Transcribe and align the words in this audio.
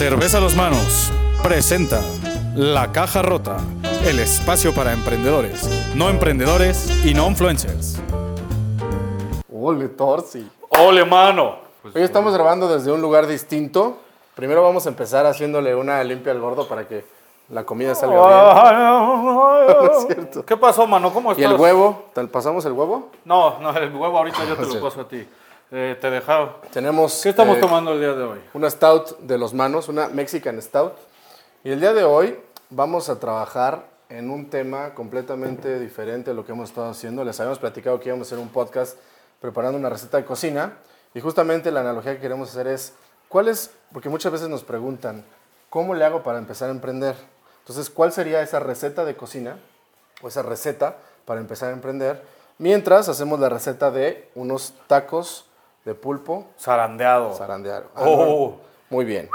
Cerveza 0.00 0.38
a 0.38 0.40
los 0.40 0.56
manos 0.56 1.12
presenta 1.42 2.00
La 2.54 2.90
Caja 2.90 3.20
Rota, 3.20 3.58
el 4.06 4.18
espacio 4.18 4.74
para 4.74 4.94
emprendedores, 4.94 5.68
no 5.94 6.08
emprendedores 6.08 7.04
y 7.04 7.12
no 7.12 7.28
influencers. 7.28 8.00
Ole, 9.52 9.88
Torsi. 9.88 10.50
¡Ole, 10.70 11.04
mano! 11.04 11.56
Hoy 11.94 12.00
estamos 12.00 12.32
grabando 12.32 12.66
desde 12.74 12.90
un 12.90 13.02
lugar 13.02 13.26
distinto. 13.26 13.98
Primero 14.34 14.62
vamos 14.62 14.86
a 14.86 14.88
empezar 14.88 15.26
haciéndole 15.26 15.74
una 15.74 16.02
limpia 16.02 16.32
al 16.32 16.40
gordo 16.40 16.66
para 16.66 16.88
que 16.88 17.04
la 17.50 17.64
comida 17.64 17.94
salga 17.94 19.66
bien. 19.66 19.90
es 19.92 20.06
cierto. 20.06 20.46
¿Qué 20.46 20.56
pasó, 20.56 20.86
mano? 20.86 21.12
¿Cómo 21.12 21.32
¿Y 21.32 21.32
estás? 21.32 21.52
el 21.52 21.60
huevo? 21.60 22.06
¿Te 22.14 22.26
pasamos 22.26 22.64
el 22.64 22.72
huevo? 22.72 23.10
No, 23.26 23.58
no, 23.58 23.76
el 23.76 23.94
huevo 23.94 24.16
ahorita 24.16 24.46
yo 24.46 24.56
te 24.56 24.64
lo 24.64 24.80
paso 24.82 25.02
a 25.02 25.08
ti. 25.08 25.28
Eh, 25.72 25.96
te 26.00 26.10
dejado. 26.10 26.56
Tenemos 26.72 27.20
¿Qué 27.22 27.28
estamos 27.28 27.56
eh, 27.56 27.60
tomando 27.60 27.92
el 27.92 28.00
día 28.00 28.12
de 28.12 28.24
hoy? 28.24 28.40
una 28.54 28.68
stout 28.68 29.20
de 29.20 29.38
los 29.38 29.54
manos, 29.54 29.88
una 29.88 30.08
Mexican 30.08 30.60
stout. 30.60 30.94
Y 31.62 31.70
el 31.70 31.80
día 31.80 31.92
de 31.92 32.02
hoy 32.02 32.36
vamos 32.70 33.08
a 33.08 33.20
trabajar 33.20 33.86
en 34.08 34.30
un 34.30 34.50
tema 34.50 34.94
completamente 34.94 35.78
diferente 35.78 36.32
a 36.32 36.34
lo 36.34 36.44
que 36.44 36.50
hemos 36.50 36.70
estado 36.70 36.90
haciendo. 36.90 37.22
Les 37.24 37.38
habíamos 37.38 37.60
platicado 37.60 38.00
que 38.00 38.08
íbamos 38.08 38.26
a 38.26 38.34
hacer 38.34 38.38
un 38.40 38.48
podcast 38.48 38.98
preparando 39.40 39.78
una 39.78 39.88
receta 39.88 40.16
de 40.16 40.24
cocina. 40.24 40.78
Y 41.14 41.20
justamente 41.20 41.70
la 41.70 41.80
analogía 41.80 42.14
que 42.14 42.20
queremos 42.20 42.50
hacer 42.50 42.66
es, 42.66 42.94
¿cuál 43.28 43.46
es? 43.46 43.70
Porque 43.92 44.08
muchas 44.08 44.32
veces 44.32 44.48
nos 44.48 44.64
preguntan, 44.64 45.24
¿cómo 45.68 45.94
le 45.94 46.04
hago 46.04 46.24
para 46.24 46.38
empezar 46.38 46.68
a 46.68 46.72
emprender? 46.72 47.14
Entonces, 47.60 47.90
¿cuál 47.90 48.10
sería 48.12 48.42
esa 48.42 48.58
receta 48.58 49.04
de 49.04 49.14
cocina 49.14 49.56
o 50.20 50.26
esa 50.26 50.42
receta 50.42 50.96
para 51.26 51.40
empezar 51.40 51.70
a 51.70 51.74
emprender? 51.74 52.24
Mientras 52.58 53.08
hacemos 53.08 53.38
la 53.38 53.48
receta 53.48 53.92
de 53.92 54.28
unos 54.34 54.74
tacos 54.88 55.46
de 55.84 55.94
pulpo 55.94 56.46
Zarandeado. 56.58 57.34
zarandeado. 57.34 57.86
Ah, 57.94 58.02
Oh. 58.06 58.56
Muy 58.90 59.04
bien. 59.04 59.28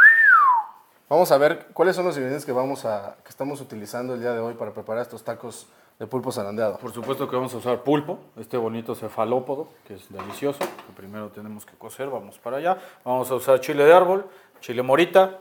Vamos 1.07 1.31
a 1.31 1.37
ver 1.37 1.67
cuáles 1.73 1.95
son 1.95 2.05
los 2.05 2.15
ingredientes 2.15 2.45
que 2.45 2.51
vamos 2.51 2.83
a 2.85 3.15
que 3.23 3.29
estamos 3.29 3.61
utilizando 3.61 4.15
el 4.15 4.19
día 4.21 4.31
de 4.33 4.39
hoy 4.39 4.55
para 4.55 4.71
preparar 4.71 5.03
estos 5.03 5.23
tacos 5.23 5.67
de 5.99 6.07
pulpo 6.07 6.31
zarandeado. 6.31 6.77
Por 6.77 6.91
supuesto 6.91 7.29
que 7.29 7.35
vamos 7.35 7.53
a 7.53 7.57
usar 7.57 7.83
pulpo, 7.83 8.19
este 8.37 8.57
bonito 8.57 8.95
cefalópodo, 8.95 9.69
que 9.87 9.93
es 9.93 10.11
delicioso, 10.11 10.59
que 10.59 10.93
primero 10.95 11.29
tenemos 11.29 11.65
que 11.65 11.77
cocer, 11.77 12.09
vamos 12.09 12.37
para 12.39 12.57
allá. 12.57 12.77
Vamos 13.05 13.29
a 13.31 13.35
usar 13.35 13.59
chile 13.61 13.85
de 13.85 13.93
árbol, 13.93 14.25
chile 14.59 14.81
morita, 14.81 15.37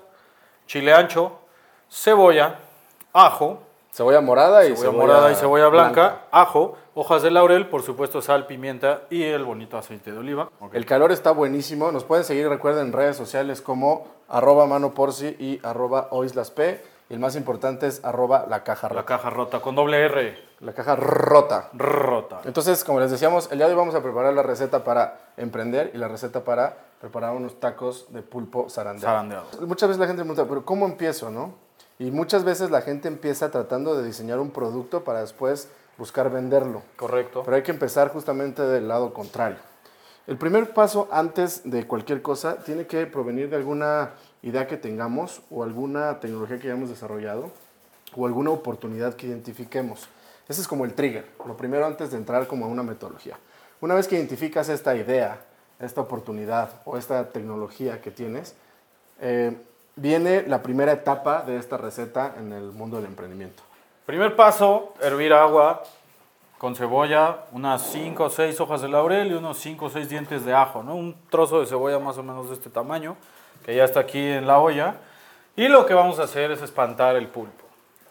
chile 0.66 0.92
ancho, 0.94 1.32
cebolla, 1.90 2.58
ajo, 3.12 3.62
Cebolla 3.94 4.20
morada 4.20 4.66
y 4.66 4.74
cebolla 4.76 4.98
morada 4.98 5.30
y 5.30 5.36
cebolla 5.36 5.68
blanca, 5.68 6.22
ajo, 6.32 6.76
hojas 6.96 7.22
de 7.22 7.30
laurel, 7.30 7.68
por 7.68 7.82
supuesto 7.82 8.20
sal, 8.20 8.48
pimienta 8.48 9.02
y 9.08 9.22
el 9.22 9.44
bonito 9.44 9.78
aceite 9.78 10.10
de 10.10 10.18
oliva. 10.18 10.50
El 10.72 10.84
calor 10.84 11.12
está 11.12 11.30
buenísimo. 11.30 11.92
Nos 11.92 12.02
pueden 12.02 12.24
seguir, 12.24 12.48
recuerden, 12.48 12.88
en 12.88 12.92
redes 12.92 13.16
sociales 13.16 13.62
como 13.62 14.08
arroba 14.28 14.66
manoporci 14.66 15.36
y 15.38 15.60
arroba 15.62 16.08
oislasp. 16.10 16.58
Y 17.08 17.14
el 17.14 17.20
más 17.20 17.36
importante 17.36 17.86
es 17.86 18.04
arroba 18.04 18.46
la 18.48 18.64
caja 18.64 18.88
La 18.88 18.94
rota. 18.94 19.04
caja 19.04 19.30
rota 19.30 19.60
con 19.60 19.76
doble 19.76 20.04
R, 20.06 20.38
La 20.58 20.72
caja 20.72 20.96
rota. 20.96 21.70
rota. 21.72 22.40
Entonces, 22.46 22.82
como 22.82 22.98
les 22.98 23.12
decíamos, 23.12 23.48
el 23.52 23.58
día 23.58 23.68
de 23.68 23.74
hoy 23.74 23.78
vamos 23.78 23.94
a 23.94 24.02
preparar 24.02 24.34
la 24.34 24.42
receta 24.42 24.82
para 24.82 25.20
emprender 25.36 25.92
y 25.94 25.98
la 25.98 26.08
receta 26.08 26.42
para 26.42 26.76
preparar 27.00 27.30
unos 27.30 27.60
tacos 27.60 28.06
de 28.12 28.22
pulpo 28.22 28.68
zarandeado. 28.68 29.14
Zarandeado. 29.14 29.44
Muchas 29.68 29.88
veces 29.88 30.00
la 30.00 30.08
gente 30.08 30.24
me 30.24 30.30
pregunta, 30.30 30.48
pero 30.48 30.64
¿cómo 30.64 30.84
empiezo, 30.86 31.30
no? 31.30 31.62
Y 31.98 32.10
muchas 32.10 32.44
veces 32.44 32.70
la 32.70 32.82
gente 32.82 33.08
empieza 33.08 33.50
tratando 33.50 33.96
de 33.96 34.04
diseñar 34.04 34.40
un 34.40 34.50
producto 34.50 35.04
para 35.04 35.20
después 35.20 35.68
buscar 35.96 36.30
venderlo. 36.30 36.82
Correcto. 36.96 37.42
Pero 37.44 37.56
hay 37.56 37.62
que 37.62 37.70
empezar 37.70 38.08
justamente 38.08 38.62
del 38.62 38.88
lado 38.88 39.14
contrario. 39.14 39.58
El 40.26 40.38
primer 40.38 40.72
paso 40.72 41.06
antes 41.10 41.62
de 41.64 41.86
cualquier 41.86 42.22
cosa 42.22 42.56
tiene 42.56 42.86
que 42.86 43.06
provenir 43.06 43.50
de 43.50 43.56
alguna 43.56 44.12
idea 44.42 44.66
que 44.66 44.76
tengamos 44.76 45.42
o 45.50 45.62
alguna 45.62 46.18
tecnología 46.18 46.58
que 46.58 46.68
hayamos 46.68 46.88
desarrollado 46.88 47.50
o 48.16 48.26
alguna 48.26 48.50
oportunidad 48.50 49.14
que 49.14 49.26
identifiquemos. 49.26 50.08
Ese 50.48 50.60
es 50.60 50.68
como 50.68 50.84
el 50.84 50.94
trigger, 50.94 51.26
lo 51.46 51.56
primero 51.56 51.86
antes 51.86 52.10
de 52.10 52.16
entrar 52.16 52.46
como 52.46 52.64
a 52.64 52.68
una 52.68 52.82
metodología. 52.82 53.38
Una 53.80 53.94
vez 53.94 54.08
que 54.08 54.16
identificas 54.16 54.68
esta 54.68 54.96
idea, 54.96 55.40
esta 55.78 56.00
oportunidad 56.00 56.70
o 56.84 56.96
esta 56.96 57.30
tecnología 57.30 58.00
que 58.00 58.10
tienes, 58.10 58.54
eh, 59.20 59.56
viene 59.96 60.44
la 60.46 60.62
primera 60.62 60.92
etapa 60.92 61.42
de 61.42 61.56
esta 61.56 61.76
receta 61.76 62.34
en 62.38 62.52
el 62.52 62.72
mundo 62.72 62.96
del 62.96 63.06
emprendimiento. 63.06 63.62
Primer 64.06 64.36
paso, 64.36 64.94
hervir 65.00 65.32
agua 65.32 65.82
con 66.58 66.74
cebolla, 66.74 67.44
unas 67.52 67.82
5 67.90 68.24
o 68.24 68.30
6 68.30 68.60
hojas 68.60 68.82
de 68.82 68.88
laurel 68.88 69.30
y 69.30 69.34
unos 69.34 69.58
5 69.58 69.84
o 69.84 69.90
6 69.90 70.08
dientes 70.08 70.44
de 70.44 70.54
ajo, 70.54 70.82
¿no? 70.82 70.94
Un 70.94 71.14
trozo 71.28 71.60
de 71.60 71.66
cebolla 71.66 71.98
más 71.98 72.16
o 72.16 72.22
menos 72.22 72.48
de 72.48 72.54
este 72.54 72.70
tamaño, 72.70 73.16
que 73.64 73.74
ya 73.76 73.84
está 73.84 74.00
aquí 74.00 74.18
en 74.18 74.46
la 74.46 74.58
olla. 74.58 74.96
Y 75.56 75.68
lo 75.68 75.86
que 75.86 75.94
vamos 75.94 76.18
a 76.18 76.24
hacer 76.24 76.50
es 76.50 76.62
espantar 76.62 77.16
el 77.16 77.28
pulpo. 77.28 77.64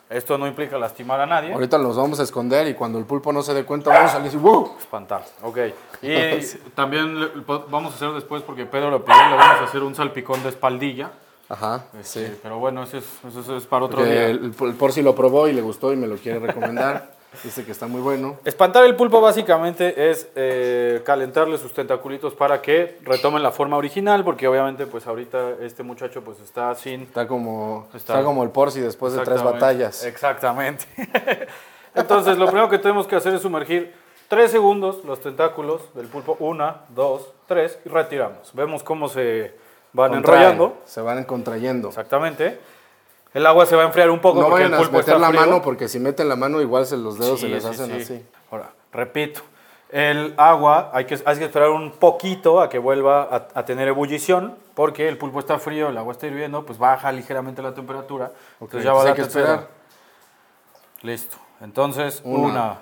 Esto 0.10 0.38
no 0.38 0.46
implica 0.46 0.78
lastimar 0.78 1.20
a 1.20 1.26
nadie. 1.26 1.54
Ahorita 1.54 1.78
los 1.80 1.98
vamos 1.98 2.20
a 2.20 2.24
esconder 2.24 2.68
y 2.68 2.76
cuando 2.76 3.00
el 3.00 3.06
pulpo 3.06 3.34
no 3.34 3.42
se 3.42 3.54
dé 3.54 3.66
cuenta 3.66 3.90
vamos 3.90 4.12
a 4.12 4.14
salir 4.14 4.28
así, 4.28 4.38
¡wow! 4.38 4.76
Espantar, 4.78 5.24
ok. 5.42 5.58
Y 6.04 6.14
también 6.76 7.32
vamos 7.70 7.94
a 7.94 7.96
hacer 7.96 8.12
después, 8.12 8.44
porque 8.44 8.66
Pedro 8.66 8.92
lo 8.92 9.04
pidió, 9.04 9.30
le 9.30 9.36
vamos 9.36 9.62
a 9.62 9.64
hacer 9.64 9.82
un 9.82 9.96
salpicón 9.96 10.44
de 10.44 10.50
espaldilla. 10.50 11.12
Ajá, 11.50 11.86
Este, 12.00 12.28
sí. 12.28 12.38
Pero 12.42 12.58
bueno, 12.59 12.84
eso 12.84 12.98
es, 12.98 13.06
eso 13.28 13.58
es 13.58 13.66
para 13.66 13.86
otro 13.86 13.98
Porque 14.00 14.12
día. 14.12 14.26
el, 14.28 14.54
el 14.59 14.74
por 14.76 14.92
si 14.94 15.02
lo 15.02 15.14
probó 15.14 15.48
y 15.48 15.54
le 15.54 15.62
gustó 15.62 15.92
y 15.94 15.96
me 15.96 16.08
lo 16.08 16.16
quiere 16.18 16.40
recomendar. 16.40 17.12
Dice 17.44 17.66
que 17.66 17.72
está 17.72 17.88
muy 17.88 18.00
bueno. 18.00 18.38
Espantar 18.46 18.84
el 18.86 18.96
pulpo 18.96 19.20
básicamente 19.20 20.12
es 20.12 20.30
eh, 20.36 21.02
calentarle 21.03 21.58
sus 21.58 21.74
tentaculitos 21.74 22.36
para 22.36 22.62
que 22.62 23.00
retomen 23.02 23.42
la 23.42 23.50
forma 23.52 23.76
original, 23.76 24.24
porque 24.24 24.48
obviamente 24.48 24.86
pues 24.86 25.08
ahorita 25.08 25.53
este 25.62 25.82
muchacho 25.82 26.24
pues 26.24 26.40
está 26.42 26.76
sin... 26.76 27.02
Está 27.02 27.28
como, 27.28 27.86
Está- 27.88 28.14
está 28.14 28.24
como 28.24 28.44
el 28.44 28.52
Porci 28.52 28.82
después 28.82 29.14
de 29.14 29.22
tres 29.24 29.42
batallas. 29.44 30.06
Exactamente. 30.06 30.86
Entonces 31.96 32.38
lo 32.38 32.46
primero 32.46 32.70
que 32.70 32.78
tenemos 32.80 33.08
que 33.08 33.16
hacer 33.16 33.34
es 33.34 33.42
sumergir 33.42 33.94
tres 34.28 34.52
segundos 34.52 35.03
los 35.03 35.20
tentáculos 35.20 35.82
del 35.96 36.08
pulpo. 36.08 36.38
Una, 36.40 36.82
dos, 36.90 37.32
tres 37.48 37.80
y 37.84 37.90
retiramos. 37.90 38.52
Vemos 38.53 38.84
cómo 38.84 39.09
se 39.09 39.56
van 39.94 40.12
Contraen, 40.12 40.42
enrollando. 40.42 40.78
Se 40.86 41.02
van 41.02 41.24
contrayendo. 41.24 41.88
Exactamente. 41.90 42.59
El 43.34 43.46
agua 43.48 43.66
se 43.66 43.76
va 43.76 43.84
a 43.84 43.86
enfriar 43.86 44.12
un 44.12 44.20
poco 44.20 44.42
No 44.42 44.50
porque 44.50 44.64
vayan 44.64 44.74
el 44.74 44.76
a 44.76 44.78
pulpo 44.78 44.98
meter 44.98 45.14
está 45.16 45.20
la 45.20 45.30
frío. 45.30 45.40
mano 45.42 45.62
porque 45.64 45.88
si 45.88 46.00
meten 46.00 46.30
la 46.30 46.36
mano 46.36 46.62
igual 46.62 46.86
se 46.86 46.98
los 46.98 47.18
dedos 47.18 47.40
se 47.40 47.48
Sí, 47.48 47.52
les 47.52 47.64
sí, 47.64 47.70
hacen 47.70 47.88
sí. 47.88 48.02
así. 48.02 48.26
Ahora, 48.52 48.70
repito, 48.92 49.42
el 49.90 50.34
agua 50.38 50.92
hay 50.94 51.06
que, 51.06 51.20
hay 51.26 51.38
que 51.38 51.46
esperar 51.46 51.70
un 51.70 51.92
poquito 51.94 52.62
a 52.62 52.70
que 52.70 52.78
vuelva 52.78 53.24
a, 53.24 53.48
a 53.59 53.66
tener 53.66 53.88
ebullición, 53.88 54.56
porque 54.76 55.08
el 55.09 55.18
pulpo 55.18 55.40
está 55.40 55.58
frío, 55.58 55.90
el 55.90 55.98
agua 55.98 56.12
está 56.14 56.28
hirviendo, 56.28 56.64
pues 56.66 56.78
baja 56.78 57.12
ligeramente 57.12 57.62
la 57.64 57.74
temperatura. 57.74 58.32
Entonces 58.62 58.84
ya 58.84 58.94
va 58.94 59.03
la 59.03 59.09
hay 59.12 59.16
que 59.16 59.22
esperar. 59.24 59.68
Listo. 61.02 61.38
Entonces, 61.62 62.22
Una, 62.24 62.40
una, 62.48 62.78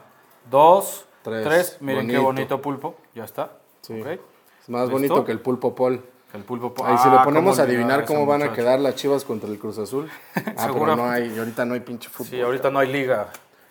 dos, 0.50 1.06
tres. 1.24 1.44
tres. 1.46 1.78
Miren 1.82 2.08
qué 2.08 2.14
Bonito. 2.18 2.24
bonito 2.26 2.62
pulpo. 2.62 2.96
Ya 3.16 3.24
está. 3.24 3.52
Sí. 3.82 4.00
Ok. 4.00 4.08
Es 4.08 4.70
más 4.70 4.82
¿Listo? 4.84 4.92
bonito 4.94 5.26
que 5.26 5.32
el 5.32 5.40
pulpo 5.40 5.74
Paul. 5.76 6.04
El 6.34 6.44
pulpo. 6.44 6.74
Ahí 6.86 6.98
si 6.98 7.08
Ah, 7.10 7.16
le 7.18 7.24
ponemos 7.26 7.60
a 7.60 7.64
adivinar 7.64 8.06
cómo 8.06 8.26
van 8.26 8.42
a 8.44 8.54
quedar 8.54 8.80
las 8.80 8.96
chivas 8.96 9.24
contra 9.26 9.50
el 9.50 9.60
Cruz 9.60 9.78
Azul. 9.78 10.10
Ah, 10.58 10.70
pero 10.74 10.96
no 10.96 11.10
hay, 11.10 11.38
ahorita 11.38 11.66
no 11.66 11.74
hay 11.74 11.82
pinche 11.82 12.10
fútbol. 12.10 12.28
Sí, 12.30 12.42
ahorita 12.42 12.70
no 12.72 12.80
hay 12.80 12.92
liga, 12.92 13.28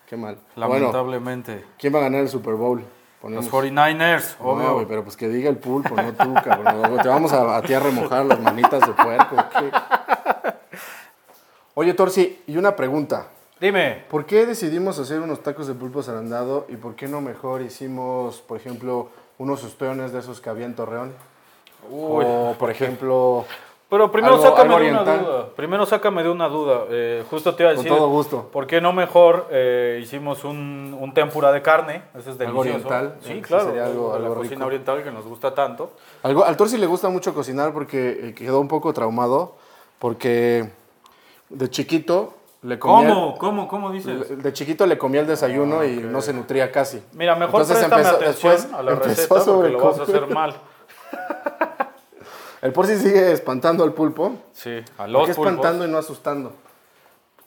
Qué 0.07 0.15
mal. 0.17 0.37
Bueno, 0.55 0.75
lamentablemente. 0.77 1.65
¿quién 1.79 1.93
va 1.95 1.99
a 1.99 2.01
ganar 2.03 2.21
el 2.21 2.29
Super 2.29 2.53
Bowl? 2.55 2.79
Los 3.23 3.47
Ponemos. 3.49 3.49
49ers, 3.51 4.35
No, 4.39 4.45
obvio. 4.49 4.73
güey, 4.73 4.85
pero 4.87 5.03
pues 5.03 5.15
que 5.15 5.27
diga 5.29 5.49
el 5.49 5.57
pulpo, 5.57 5.95
no 5.95 6.11
tú, 6.13 6.33
cabrón. 6.43 6.97
Te 7.01 7.07
vamos 7.07 7.31
a, 7.33 7.55
a 7.57 7.61
ti 7.61 7.73
a 7.73 7.79
remojar 7.79 8.25
las 8.25 8.39
manitas 8.41 8.81
de 8.85 8.93
puerco. 8.93 9.35
¿qué? 9.57 9.71
Oye, 11.75 11.93
Torsi, 11.93 12.41
y 12.47 12.57
una 12.57 12.75
pregunta. 12.75 13.27
Dime. 13.59 14.03
¿Por 14.09 14.25
qué 14.25 14.45
decidimos 14.45 14.97
hacer 14.99 15.21
unos 15.21 15.41
tacos 15.43 15.67
de 15.67 15.73
pulpo 15.75 16.01
zarandado 16.03 16.65
y 16.67 16.75
por 16.77 16.95
qué 16.95 17.07
no 17.07 17.21
mejor 17.21 17.61
hicimos, 17.61 18.41
por 18.41 18.57
ejemplo, 18.57 19.09
unos 19.37 19.63
ostiones 19.63 20.11
de 20.11 20.19
esos 20.19 20.41
que 20.41 20.49
había 20.49 20.65
en 20.65 20.75
Torreón? 20.75 21.13
Uy. 21.91 22.25
O, 22.27 22.55
por 22.57 22.69
ejemplo, 22.71 23.45
Pero 23.89 24.09
primero 24.09 24.35
Algo- 24.35 24.43
sácame 24.47 24.73
algo 24.75 24.85
de 24.85 24.91
una 24.91 25.15
duda. 25.17 25.47
Primero 25.55 25.85
sácame 25.85 26.23
de 26.23 26.29
una 26.29 26.47
duda. 26.47 26.85
Eh, 26.89 27.25
justo 27.29 27.53
te 27.55 27.63
iba 27.63 27.71
a 27.71 27.75
con 27.75 27.83
decir. 27.83 27.97
todo 27.97 28.07
gusto. 28.07 28.47
¿Por 28.51 28.65
qué 28.65 28.79
no 28.79 28.93
mejor 28.93 29.47
eh, 29.51 29.99
hicimos 30.01 30.45
un, 30.45 30.95
un 30.97 31.13
tempura 31.13 31.51
de 31.51 31.61
carne? 31.61 32.03
Eso 32.17 32.31
es 32.31 32.39
Algo 32.39 32.63
delicioso. 32.63 32.87
oriental, 32.87 33.17
Sí, 33.21 33.33
eh, 33.33 33.41
claro. 33.41 33.65
sería 33.65 33.85
algo- 33.85 34.11
la 34.17 34.27
algo 34.27 34.35
cocina 34.35 34.65
oriental 34.65 35.03
que 35.03 35.11
nos 35.11 35.25
gusta 35.25 35.53
tanto. 35.53 35.91
Algo, 36.23 36.45
al 36.45 36.55
Torsi 36.55 36.77
le 36.77 36.85
gusta 36.85 37.09
mucho 37.09 37.33
cocinar 37.33 37.73
porque 37.73 38.29
eh, 38.29 38.33
quedó 38.33 38.61
un 38.61 38.69
poco 38.69 38.93
traumado 38.93 39.55
porque 39.99 40.69
de 41.49 41.69
chiquito 41.69 42.33
le 42.61 42.79
comía... 42.79 43.09
¿Cómo? 43.09 43.37
¿Cómo? 43.37 43.67
¿Cómo 43.67 43.91
dices? 43.91 44.41
De 44.41 44.53
chiquito 44.53 44.85
le 44.85 44.97
comía 44.97 45.19
el 45.21 45.27
desayuno 45.27 45.83
y 45.83 45.97
no 45.97 46.21
se 46.21 46.31
nutría 46.31 46.71
casi. 46.71 47.01
Mira, 47.11 47.35
mejor 47.35 47.61
Entonces 47.61 47.77
préstame 47.85 48.03
empezó- 48.03 48.15
atención 48.49 48.75
a 48.75 48.81
la 48.83 48.95
receta 48.95 49.43
porque 49.45 49.69
lo 49.69 49.79
vas 49.83 49.99
a 49.99 50.03
hacer 50.03 50.27
mal. 50.27 50.53
El 52.61 52.73
Porci 52.73 52.97
sigue 52.97 53.31
espantando 53.31 53.83
al 53.83 53.93
pulpo. 53.93 54.35
Sí, 54.53 54.83
a 54.97 55.03
¿Por 55.03 55.09
los 55.09 55.27
qué 55.27 55.33
pulpos. 55.33 55.51
espantando 55.51 55.87
y 55.87 55.91
no 55.91 55.97
asustando? 55.97 56.53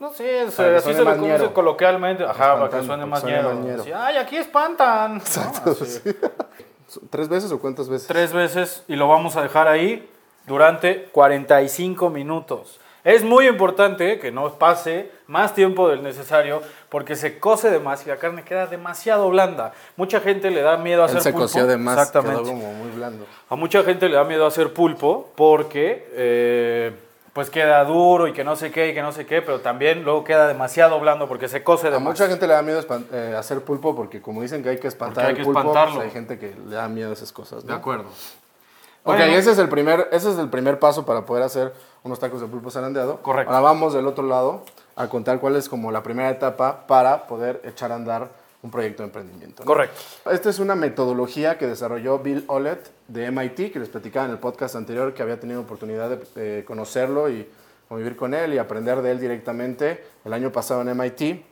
No 0.00 0.12
sé, 0.12 0.40
así 0.40 0.92
se 0.92 1.04
más 1.04 1.16
conoce 1.18 1.52
coloquialmente. 1.52 2.24
Ajá, 2.24 2.58
para 2.58 2.68
que 2.68 2.84
suene 2.84 3.06
más. 3.06 3.22
Así, 3.24 3.92
Ay, 3.92 4.16
aquí 4.16 4.36
espantan. 4.36 5.14
¿no? 5.64 5.72
Así. 5.72 6.00
¿Tres 7.10 7.28
veces 7.28 7.50
o 7.52 7.60
cuántas 7.60 7.88
veces? 7.88 8.08
Tres 8.08 8.32
veces 8.32 8.84
y 8.88 8.96
lo 8.96 9.08
vamos 9.08 9.36
a 9.36 9.42
dejar 9.42 9.68
ahí 9.68 10.08
durante 10.46 11.04
45 11.06 12.10
minutos. 12.10 12.80
Es 13.04 13.22
muy 13.22 13.46
importante 13.46 14.18
que 14.18 14.32
no 14.32 14.50
pase 14.54 15.10
más 15.26 15.54
tiempo 15.54 15.88
del 15.90 16.02
necesario 16.02 16.62
porque 16.88 17.16
se 17.16 17.38
cose 17.38 17.70
demasiado 17.70 18.12
y 18.12 18.14
la 18.14 18.20
carne 18.20 18.42
queda 18.44 18.66
demasiado 18.66 19.28
blanda. 19.28 19.72
Mucha 19.96 20.20
gente 20.20 20.50
le 20.50 20.62
da 20.62 20.78
miedo 20.78 21.02
a 21.02 21.04
hacer 21.04 21.18
Él 21.18 21.22
se 21.22 21.30
pulpo. 21.32 21.44
coció 21.44 21.66
de 21.66 21.76
más, 21.76 21.98
Exactamente. 21.98 22.42
quedó 22.42 22.52
como 22.52 22.72
muy 22.72 22.90
blando. 22.92 23.26
A 23.50 23.56
mucha 23.56 23.82
gente 23.82 24.08
le 24.08 24.16
da 24.16 24.24
miedo 24.24 24.46
hacer 24.46 24.72
pulpo 24.72 25.28
porque 25.36 26.08
eh, 26.12 26.92
pues 27.34 27.50
queda 27.50 27.84
duro 27.84 28.26
y 28.26 28.32
que 28.32 28.42
no 28.42 28.56
sé 28.56 28.70
qué 28.70 28.88
y 28.88 28.94
que 28.94 29.02
no 29.02 29.12
sé 29.12 29.26
qué, 29.26 29.42
pero 29.42 29.60
también 29.60 30.02
luego 30.02 30.24
queda 30.24 30.48
demasiado 30.48 30.98
blando 30.98 31.28
porque 31.28 31.48
se 31.48 31.62
cose 31.62 31.90
de 31.90 31.96
A 31.96 31.98
más. 31.98 32.08
mucha 32.14 32.26
gente 32.26 32.46
le 32.46 32.54
da 32.54 32.62
miedo 32.62 32.80
eh, 33.12 33.34
hacer 33.36 33.60
pulpo 33.60 33.94
porque 33.94 34.22
como 34.22 34.40
dicen 34.40 34.62
que 34.62 34.70
hay 34.70 34.78
que 34.78 34.88
espantar 34.88 35.26
hay 35.26 35.34
el 35.36 35.42
pulpo, 35.44 35.58
espantarlo. 35.60 35.96
pues 35.96 36.06
hay 36.06 36.10
gente 36.12 36.38
que 36.38 36.54
le 36.68 36.74
da 36.76 36.88
miedo 36.88 37.10
a 37.10 37.12
esas 37.12 37.32
cosas. 37.32 37.64
¿no? 37.64 37.72
De 37.72 37.76
acuerdo. 37.78 38.04
Ok, 39.06 39.16
Bueno. 39.18 39.24
ese 39.24 39.50
es 39.50 39.58
el 39.58 39.68
primer, 39.68 40.08
ese 40.12 40.30
es 40.30 40.38
el 40.38 40.48
primer 40.48 40.78
paso 40.78 41.04
para 41.04 41.26
poder 41.26 41.42
hacer 41.42 41.74
unos 42.04 42.20
tacos 42.20 42.40
de 42.40 42.46
pulpo 42.46 42.70
zarandeado. 42.70 43.20
Correcto. 43.22 43.50
Ahora 43.50 43.62
vamos 43.62 43.94
del 43.94 44.06
otro 44.06 44.26
lado 44.26 44.62
a 44.94 45.08
contar 45.08 45.40
cuál 45.40 45.56
es 45.56 45.68
como 45.68 45.90
la 45.90 46.02
primera 46.02 46.30
etapa 46.30 46.86
para 46.86 47.26
poder 47.26 47.60
echar 47.64 47.90
a 47.90 47.96
andar 47.96 48.28
un 48.62 48.70
proyecto 48.70 49.02
de 49.02 49.08
emprendimiento. 49.08 49.62
¿no? 49.62 49.66
Correcto. 49.66 50.00
Esta 50.30 50.50
es 50.50 50.58
una 50.58 50.74
metodología 50.74 51.58
que 51.58 51.66
desarrolló 51.66 52.18
Bill 52.18 52.44
Olet 52.46 52.90
de 53.08 53.30
MIT, 53.30 53.72
que 53.72 53.78
les 53.78 53.88
platicaba 53.88 54.26
en 54.26 54.32
el 54.32 54.38
podcast 54.38 54.76
anterior 54.76 55.12
que 55.12 55.22
había 55.22 55.40
tenido 55.40 55.60
oportunidad 55.60 56.10
de 56.10 56.26
eh, 56.36 56.64
conocerlo 56.64 57.28
y 57.28 57.48
convivir 57.88 58.16
con 58.16 58.32
él 58.34 58.54
y 58.54 58.58
aprender 58.58 59.02
de 59.02 59.10
él 59.10 59.20
directamente 59.20 60.04
el 60.24 60.32
año 60.32 60.52
pasado 60.52 60.82
en 60.82 60.96
MIT. 60.96 61.44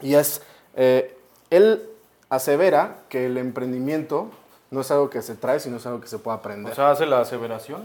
Y 0.00 0.14
es, 0.14 0.42
eh, 0.74 1.16
él 1.50 1.88
asevera 2.28 2.98
que 3.08 3.26
el 3.26 3.36
emprendimiento 3.36 4.30
no 4.70 4.80
es 4.80 4.90
algo 4.90 5.10
que 5.10 5.22
se 5.22 5.34
trae, 5.34 5.60
sino 5.60 5.78
es 5.78 5.86
algo 5.86 6.00
que 6.00 6.08
se 6.08 6.18
puede 6.18 6.38
aprender. 6.38 6.72
O 6.72 6.74
sea, 6.74 6.90
hace 6.90 7.06
la 7.06 7.20
aseveración. 7.20 7.84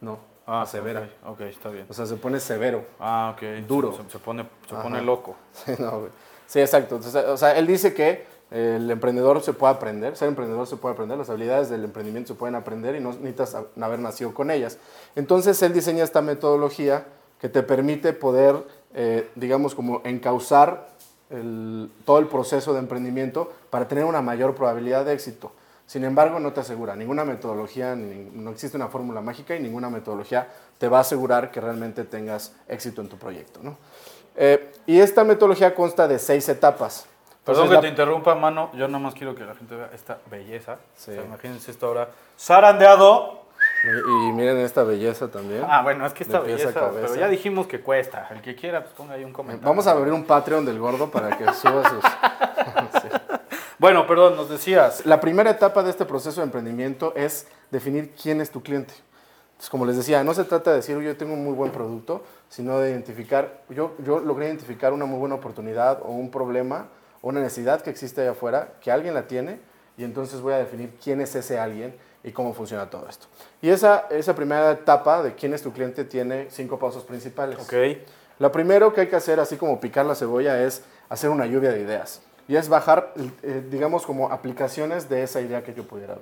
no, 0.00 0.31
Ah, 0.46 0.62
asevera. 0.62 1.08
Ok, 1.24 1.32
ok, 1.32 1.40
está 1.42 1.68
bien. 1.70 1.86
O 1.88 1.92
sea, 1.94 2.06
se 2.06 2.16
pone 2.16 2.40
severo. 2.40 2.84
Ah, 2.98 3.34
ok. 3.36 3.66
Duro. 3.66 3.92
Se, 3.92 4.10
se 4.10 4.18
pone, 4.18 4.46
se 4.68 4.74
Ajá. 4.74 4.82
pone 4.82 5.00
loco. 5.02 5.36
Sí, 5.52 5.72
no, 5.78 6.00
güey. 6.00 6.10
Sí, 6.46 6.60
exacto. 6.60 6.96
Entonces, 6.96 7.24
o 7.26 7.36
sea, 7.36 7.56
él 7.56 7.66
dice 7.66 7.94
que 7.94 8.26
el 8.50 8.90
emprendedor 8.90 9.40
se 9.40 9.54
puede 9.54 9.72
aprender, 9.72 10.14
ser 10.16 10.28
emprendedor 10.28 10.66
se 10.66 10.76
puede 10.76 10.92
aprender, 10.92 11.16
las 11.16 11.30
habilidades 11.30 11.70
del 11.70 11.84
emprendimiento 11.84 12.34
se 12.34 12.38
pueden 12.38 12.54
aprender 12.54 12.94
y 12.96 13.00
no 13.00 13.10
necesitas 13.12 13.56
haber 13.80 13.98
nacido 14.00 14.34
con 14.34 14.50
ellas. 14.50 14.76
Entonces, 15.16 15.62
él 15.62 15.72
diseña 15.72 16.04
esta 16.04 16.20
metodología 16.20 17.06
que 17.40 17.48
te 17.48 17.62
permite 17.62 18.12
poder, 18.12 18.56
eh, 18.94 19.30
digamos, 19.36 19.74
como 19.74 20.02
encauzar 20.04 20.88
el- 21.30 21.90
todo 22.04 22.18
el 22.18 22.26
proceso 22.26 22.74
de 22.74 22.80
emprendimiento 22.80 23.50
para 23.70 23.88
tener 23.88 24.04
una 24.04 24.20
mayor 24.20 24.54
probabilidad 24.54 25.06
de 25.06 25.14
éxito. 25.14 25.52
Sin 25.92 26.04
embargo, 26.04 26.40
no 26.40 26.54
te 26.54 26.60
asegura, 26.60 26.96
ninguna 26.96 27.22
metodología, 27.22 27.94
ni- 27.94 28.30
no 28.32 28.50
existe 28.52 28.78
una 28.78 28.88
fórmula 28.88 29.20
mágica 29.20 29.54
y 29.54 29.60
ninguna 29.60 29.90
metodología 29.90 30.48
te 30.78 30.88
va 30.88 30.96
a 30.96 31.00
asegurar 31.02 31.50
que 31.50 31.60
realmente 31.60 32.04
tengas 32.04 32.54
éxito 32.66 33.02
en 33.02 33.10
tu 33.10 33.18
proyecto. 33.18 33.60
¿no? 33.62 33.76
Eh, 34.34 34.72
y 34.86 34.98
esta 35.00 35.22
metodología 35.22 35.74
consta 35.74 36.08
de 36.08 36.18
seis 36.18 36.48
etapas. 36.48 37.06
Perdón 37.44 37.64
Entonces, 37.64 37.68
que 37.68 37.74
la- 37.74 37.80
te 37.82 37.88
interrumpa, 37.88 38.34
mano. 38.34 38.70
Yo 38.72 38.88
nada 38.88 39.00
más 39.00 39.12
quiero 39.12 39.34
que 39.34 39.44
la 39.44 39.54
gente 39.54 39.74
vea 39.76 39.90
esta 39.92 40.16
belleza. 40.30 40.78
Sí. 40.96 41.10
O 41.10 41.14
sea, 41.14 41.24
imagínense 41.24 41.70
esto 41.70 41.86
ahora. 41.88 42.08
Zarandeado. 42.40 43.42
y, 43.84 44.28
y 44.28 44.32
miren 44.32 44.56
esta 44.60 44.84
belleza 44.84 45.28
también. 45.30 45.62
Ah, 45.68 45.82
bueno, 45.82 46.06
es 46.06 46.14
que 46.14 46.22
esta 46.24 46.40
belleza. 46.40 46.90
Pero 46.94 47.14
ya 47.16 47.28
dijimos 47.28 47.66
que 47.66 47.82
cuesta. 47.82 48.28
El 48.30 48.40
que 48.40 48.54
quiera, 48.54 48.80
pues 48.82 48.94
ponga 48.94 49.12
ahí 49.12 49.24
un 49.24 49.32
comentario. 49.34 49.68
Vamos 49.68 49.86
a 49.86 49.90
abrir 49.90 50.14
un 50.14 50.24
Patreon 50.24 50.64
del 50.64 50.78
gordo 50.78 51.10
para 51.10 51.36
que 51.36 51.44
suba 51.52 51.86
sus... 51.90 52.02
Bueno, 53.82 54.06
perdón, 54.06 54.36
nos 54.36 54.48
decías. 54.48 55.04
La 55.06 55.18
primera 55.18 55.50
etapa 55.50 55.82
de 55.82 55.90
este 55.90 56.04
proceso 56.04 56.40
de 56.40 56.44
emprendimiento 56.44 57.12
es 57.16 57.48
definir 57.72 58.12
quién 58.12 58.40
es 58.40 58.52
tu 58.52 58.62
cliente. 58.62 58.94
Entonces, 59.50 59.70
como 59.70 59.84
les 59.86 59.96
decía, 59.96 60.22
no 60.22 60.34
se 60.34 60.44
trata 60.44 60.70
de 60.70 60.76
decir, 60.76 60.96
yo 61.00 61.16
tengo 61.16 61.34
un 61.34 61.42
muy 61.42 61.52
buen 61.52 61.72
producto, 61.72 62.22
sino 62.48 62.78
de 62.78 62.90
identificar, 62.90 63.64
yo, 63.68 63.96
yo 64.04 64.20
logré 64.20 64.46
identificar 64.46 64.92
una 64.92 65.04
muy 65.04 65.18
buena 65.18 65.34
oportunidad 65.34 65.98
o 66.02 66.12
un 66.12 66.30
problema 66.30 66.90
o 67.22 67.30
una 67.30 67.40
necesidad 67.40 67.80
que 67.80 67.90
existe 67.90 68.20
allá 68.20 68.30
afuera, 68.30 68.74
que 68.80 68.92
alguien 68.92 69.14
la 69.14 69.26
tiene, 69.26 69.58
y 69.96 70.04
entonces 70.04 70.40
voy 70.40 70.52
a 70.52 70.58
definir 70.58 70.94
quién 71.02 71.20
es 71.20 71.34
ese 71.34 71.58
alguien 71.58 71.92
y 72.22 72.30
cómo 72.30 72.54
funciona 72.54 72.88
todo 72.88 73.08
esto. 73.08 73.26
Y 73.60 73.70
esa, 73.70 74.06
esa 74.10 74.36
primera 74.36 74.70
etapa 74.70 75.24
de 75.24 75.34
quién 75.34 75.54
es 75.54 75.62
tu 75.62 75.72
cliente 75.72 76.04
tiene 76.04 76.46
cinco 76.50 76.78
pasos 76.78 77.02
principales. 77.02 77.58
Ok. 77.58 77.74
Lo 78.38 78.52
primero 78.52 78.94
que 78.94 79.00
hay 79.00 79.08
que 79.08 79.16
hacer, 79.16 79.40
así 79.40 79.56
como 79.56 79.80
picar 79.80 80.06
la 80.06 80.14
cebolla, 80.14 80.62
es 80.62 80.84
hacer 81.08 81.30
una 81.30 81.46
lluvia 81.46 81.72
de 81.72 81.80
ideas. 81.80 82.22
Y 82.48 82.56
es 82.56 82.68
bajar, 82.68 83.12
eh, 83.42 83.62
digamos, 83.70 84.04
como 84.04 84.30
aplicaciones 84.32 85.08
de 85.08 85.22
esa 85.22 85.40
idea 85.40 85.62
que 85.62 85.74
yo 85.74 85.84
pudiera, 85.84 86.14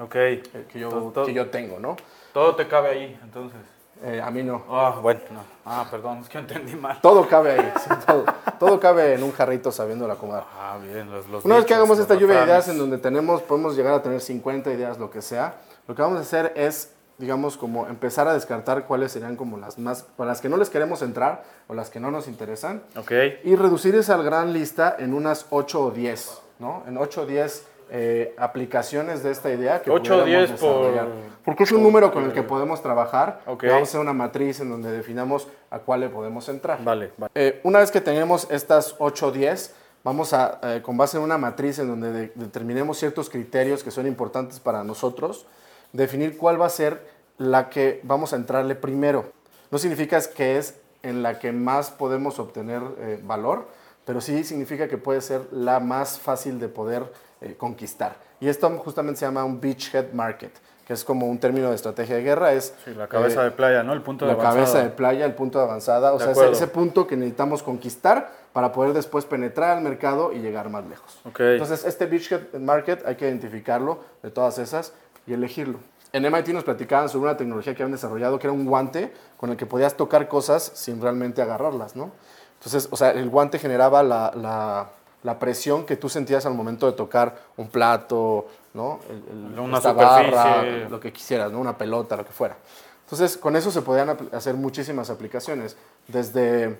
Ok. 0.00 0.14
eh, 0.16 0.42
que, 0.70 0.78
yo, 0.80 0.88
Todo- 0.88 1.10
todo- 1.10 1.26
que 1.26 1.32
yo 1.34 1.48
tengo, 1.50 1.78
¿no? 1.78 1.96
Todo 2.32 2.54
te 2.56 2.66
cabe 2.68 2.88
ahí, 2.90 3.20
entonces. 3.22 3.58
Eh, 4.02 4.20
a 4.24 4.30
mí 4.30 4.42
no. 4.42 4.64
Ah, 4.70 4.98
bueno. 5.02 5.20
no. 5.30 5.40
Ah, 5.66 5.86
perdón, 5.90 6.18
es 6.18 6.28
que 6.30 6.38
entendí 6.38 6.74
mal. 6.74 6.98
Todo 7.02 7.28
cabe 7.28 7.52
ahí, 7.52 7.72
sí, 7.78 7.90
todo, 8.06 8.24
todo 8.58 8.80
cabe 8.80 9.14
en 9.14 9.22
un 9.22 9.30
jarrito 9.32 9.70
sabiéndolo 9.70 10.12
acomodar. 10.14 10.44
Ah, 10.58 10.78
bien, 10.82 11.10
los, 11.10 11.28
los 11.28 11.44
Una 11.44 11.56
vez 11.56 11.66
que 11.66 11.74
hagamos 11.74 11.98
esta 11.98 12.14
lluvia 12.14 12.38
de 12.40 12.44
ideas 12.46 12.66
en 12.68 12.78
donde 12.78 12.96
tenemos, 12.96 13.42
podemos 13.42 13.76
llegar 13.76 13.92
a 13.94 14.02
tener 14.02 14.20
50 14.22 14.70
ideas, 14.72 14.98
lo 14.98 15.10
que 15.10 15.20
sea, 15.20 15.56
lo 15.86 15.94
que 15.94 16.00
vamos 16.00 16.18
a 16.18 16.22
hacer 16.22 16.52
es, 16.56 16.92
digamos, 17.20 17.56
como 17.58 17.86
empezar 17.86 18.26
a 18.26 18.32
descartar 18.34 18.86
cuáles 18.86 19.12
serían 19.12 19.36
como 19.36 19.58
las 19.58 19.78
más, 19.78 20.02
para 20.16 20.30
las 20.30 20.40
que 20.40 20.48
no 20.48 20.56
les 20.56 20.70
queremos 20.70 21.02
entrar 21.02 21.44
o 21.68 21.74
las 21.74 21.90
que 21.90 22.00
no 22.00 22.10
nos 22.10 22.26
interesan, 22.26 22.82
Ok. 22.96 23.12
y 23.44 23.54
reducir 23.56 23.94
esa 23.94 24.16
gran 24.16 24.52
lista 24.54 24.96
en 24.98 25.12
unas 25.12 25.46
8 25.50 25.84
o 25.84 25.90
10, 25.90 26.40
¿no? 26.58 26.82
En 26.88 26.96
8 26.96 27.22
o 27.22 27.26
10 27.26 27.66
eh, 27.92 28.34
aplicaciones 28.38 29.22
de 29.22 29.32
esta 29.32 29.50
idea 29.52 29.82
que 29.82 29.90
8 29.90 30.16
o 30.16 30.20
pudiéramos 30.22 30.48
10 30.48 30.60
por-. 30.60 31.08
Porque 31.44 31.64
es 31.64 31.72
un 31.72 31.82
número 31.82 32.12
con 32.12 32.24
el 32.24 32.32
que 32.32 32.42
podemos 32.42 32.80
trabajar. 32.82 33.40
Ok. 33.46 33.64
y 33.64 33.66
Vamos 33.66 33.80
a 33.80 33.90
hacer 33.90 34.00
una 34.00 34.12
matriz 34.12 34.60
en 34.60 34.70
donde 34.70 34.90
definamos 34.92 35.48
a 35.70 35.78
cuál 35.80 36.00
le 36.00 36.08
podemos 36.08 36.48
entrar. 36.48 36.82
Vale, 36.84 37.12
vale. 37.18 37.32
Eh, 37.34 37.60
una 37.64 37.80
vez 37.80 37.90
que 37.90 38.00
tenemos 38.00 38.46
estas 38.50 38.94
8 38.98 39.26
o 39.26 39.30
10, 39.32 39.74
vamos 40.04 40.32
a, 40.32 40.60
eh, 40.62 40.82
con 40.82 40.96
base 40.96 41.16
en 41.18 41.22
una 41.24 41.36
matriz 41.36 41.78
en 41.80 41.88
donde 41.88 42.12
de- 42.12 42.32
determinemos 42.36 42.96
ciertos 42.98 43.28
criterios 43.28 43.82
que 43.82 43.90
son 43.90 44.06
importantes 44.06 44.60
para 44.60 44.84
nosotros, 44.84 45.46
definir 45.92 46.36
cuál 46.36 46.60
va 46.60 46.66
a 46.66 46.70
ser 46.70 47.06
la 47.38 47.70
que 47.70 48.00
vamos 48.02 48.32
a 48.32 48.36
entrarle 48.36 48.74
primero. 48.74 49.32
No 49.70 49.78
significa 49.78 50.20
que 50.34 50.58
es 50.58 50.78
en 51.02 51.22
la 51.22 51.38
que 51.38 51.52
más 51.52 51.90
podemos 51.90 52.38
obtener 52.38 52.82
eh, 52.98 53.20
valor, 53.22 53.68
pero 54.04 54.20
sí 54.20 54.44
significa 54.44 54.88
que 54.88 54.98
puede 54.98 55.20
ser 55.20 55.42
la 55.52 55.80
más 55.80 56.18
fácil 56.18 56.58
de 56.58 56.68
poder 56.68 57.04
eh, 57.40 57.54
conquistar. 57.56 58.16
Y 58.40 58.48
esto 58.48 58.68
justamente 58.78 59.20
se 59.20 59.26
llama 59.26 59.44
un 59.44 59.60
beachhead 59.60 60.12
market, 60.12 60.52
que 60.86 60.92
es 60.92 61.04
como 61.04 61.26
un 61.26 61.38
término 61.38 61.68
de 61.70 61.76
estrategia 61.76 62.16
de 62.16 62.22
guerra, 62.22 62.52
es 62.52 62.74
Sí, 62.84 62.92
la 62.94 63.06
cabeza 63.06 63.42
eh, 63.42 63.44
de 63.44 63.50
playa, 63.52 63.82
¿no? 63.82 63.92
El 63.92 64.02
punto 64.02 64.26
de 64.26 64.32
la 64.32 64.38
avanzada. 64.38 64.56
cabeza 64.64 64.82
de 64.82 64.90
playa, 64.90 65.24
el 65.24 65.34
punto 65.34 65.58
de 65.58 65.64
avanzada, 65.64 66.12
o 66.12 66.18
De 66.18 66.34
sea, 66.34 66.50
ese, 66.50 66.66
punto 66.66 67.06
que 67.06 67.16
necesitamos 67.16 67.62
conquistar 67.62 68.32
para 68.52 68.72
poder 68.72 68.92
después 68.92 69.24
penetrar 69.24 69.76
al 69.76 69.82
mercado 69.82 70.32
y 70.32 70.40
llegar 70.40 70.68
más 70.68 70.84
lejos. 70.86 71.20
Entonces, 71.38 71.84
este 71.84 72.06
beachhead 72.06 72.54
market 72.58 73.06
hay 73.06 73.14
que 73.14 73.26
identificarlo 73.28 74.00
de 74.22 74.30
todas 74.30 74.58
esas 74.58 74.92
y 75.30 75.34
elegirlo. 75.34 75.78
En 76.12 76.24
MIT 76.24 76.48
nos 76.48 76.64
platicaban 76.64 77.08
sobre 77.08 77.28
una 77.30 77.36
tecnología 77.36 77.74
que 77.74 77.82
habían 77.82 77.92
desarrollado 77.94 78.38
que 78.38 78.48
era 78.48 78.52
un 78.52 78.66
guante 78.66 79.12
con 79.36 79.50
el 79.50 79.56
que 79.56 79.64
podías 79.64 79.94
tocar 79.96 80.26
cosas 80.28 80.72
sin 80.74 81.00
realmente 81.00 81.40
agarrarlas, 81.40 81.94
¿no? 81.94 82.10
Entonces, 82.58 82.88
o 82.90 82.96
sea, 82.96 83.12
el 83.12 83.30
guante 83.30 83.58
generaba 83.58 84.02
la, 84.02 84.32
la- 84.34 84.90
la 85.22 85.38
presión 85.38 85.84
que 85.84 85.96
tú 85.96 86.08
sentías 86.08 86.46
al 86.46 86.54
momento 86.54 86.86
de 86.86 86.92
tocar 86.92 87.36
un 87.58 87.68
plato, 87.68 88.48
¿no? 88.74 88.98
El- 89.08 89.52
el- 89.52 89.58
Una 89.60 89.76
esta 89.76 89.92
barra, 89.92 90.62
lo 90.88 90.98
que 90.98 91.12
quisieras, 91.12 91.52
¿no? 91.52 91.60
Una 91.60 91.76
pelota, 91.78 92.16
lo 92.16 92.24
que 92.24 92.32
fuera. 92.32 92.56
Entonces, 93.04 93.36
con 93.36 93.54
eso 93.54 93.70
se 93.70 93.82
podían 93.82 94.16
hacer 94.32 94.54
muchísimas 94.54 95.10
aplicaciones, 95.10 95.76
desde 96.08 96.78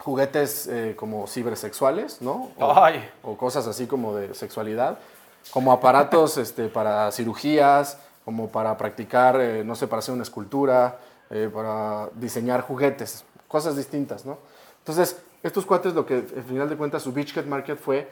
juguetes 0.00 0.66
eh, 0.66 0.94
como 0.96 1.26
cibersexuales, 1.26 2.20
¿no? 2.22 2.50
O, 2.58 2.72
Ay. 2.76 3.08
o 3.22 3.36
cosas 3.36 3.66
así 3.66 3.86
como 3.86 4.14
de 4.14 4.34
sexualidad, 4.34 4.98
como 5.50 5.72
aparatos 5.72 6.36
este, 6.38 6.68
para 6.68 7.10
cirugías, 7.12 7.98
como 8.24 8.48
para 8.48 8.76
practicar, 8.76 9.40
eh, 9.40 9.64
no 9.64 9.74
sé, 9.74 9.86
para 9.86 10.00
hacer 10.00 10.12
una 10.14 10.24
escultura, 10.24 10.98
eh, 11.30 11.50
para 11.52 12.08
diseñar 12.14 12.62
juguetes, 12.62 13.24
cosas 13.48 13.76
distintas, 13.76 14.26
¿no? 14.26 14.38
Entonces, 14.78 15.18
estos 15.42 15.64
cuates, 15.64 15.94
lo 15.94 16.04
que 16.06 16.14
al 16.14 16.44
final 16.44 16.68
de 16.68 16.76
cuentas 16.76 17.02
su 17.02 17.12
Beachhead 17.12 17.46
Market 17.46 17.78
fue 17.78 18.08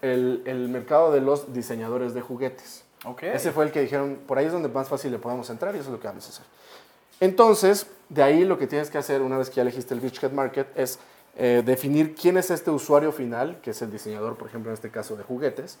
el, 0.00 0.42
el 0.46 0.68
mercado 0.68 1.12
de 1.12 1.20
los 1.20 1.52
diseñadores 1.52 2.14
de 2.14 2.20
juguetes. 2.20 2.84
Ok. 3.04 3.24
Ese 3.24 3.52
fue 3.52 3.64
el 3.64 3.72
que 3.72 3.80
dijeron, 3.80 4.20
por 4.26 4.38
ahí 4.38 4.46
es 4.46 4.52
donde 4.52 4.68
más 4.68 4.88
fácil 4.88 5.12
le 5.12 5.18
podemos 5.18 5.48
entrar 5.50 5.74
y 5.74 5.78
eso 5.78 5.88
es 5.88 5.92
lo 5.92 6.00
que 6.00 6.08
vamos 6.08 6.26
a 6.26 6.28
hacer. 6.30 6.44
Entonces, 7.20 7.86
de 8.08 8.22
ahí 8.22 8.44
lo 8.44 8.58
que 8.58 8.66
tienes 8.66 8.90
que 8.90 8.98
hacer 8.98 9.22
una 9.22 9.38
vez 9.38 9.48
que 9.48 9.56
ya 9.56 9.62
elegiste 9.62 9.94
el 9.94 10.00
Beachhead 10.00 10.32
Market 10.32 10.66
es 10.76 10.98
eh, 11.36 11.62
definir 11.64 12.14
quién 12.14 12.36
es 12.36 12.50
este 12.50 12.70
usuario 12.70 13.12
final, 13.12 13.60
que 13.62 13.70
es 13.70 13.80
el 13.80 13.90
diseñador, 13.90 14.36
por 14.36 14.48
ejemplo, 14.48 14.70
en 14.70 14.74
este 14.74 14.90
caso 14.90 15.16
de 15.16 15.22
juguetes, 15.22 15.78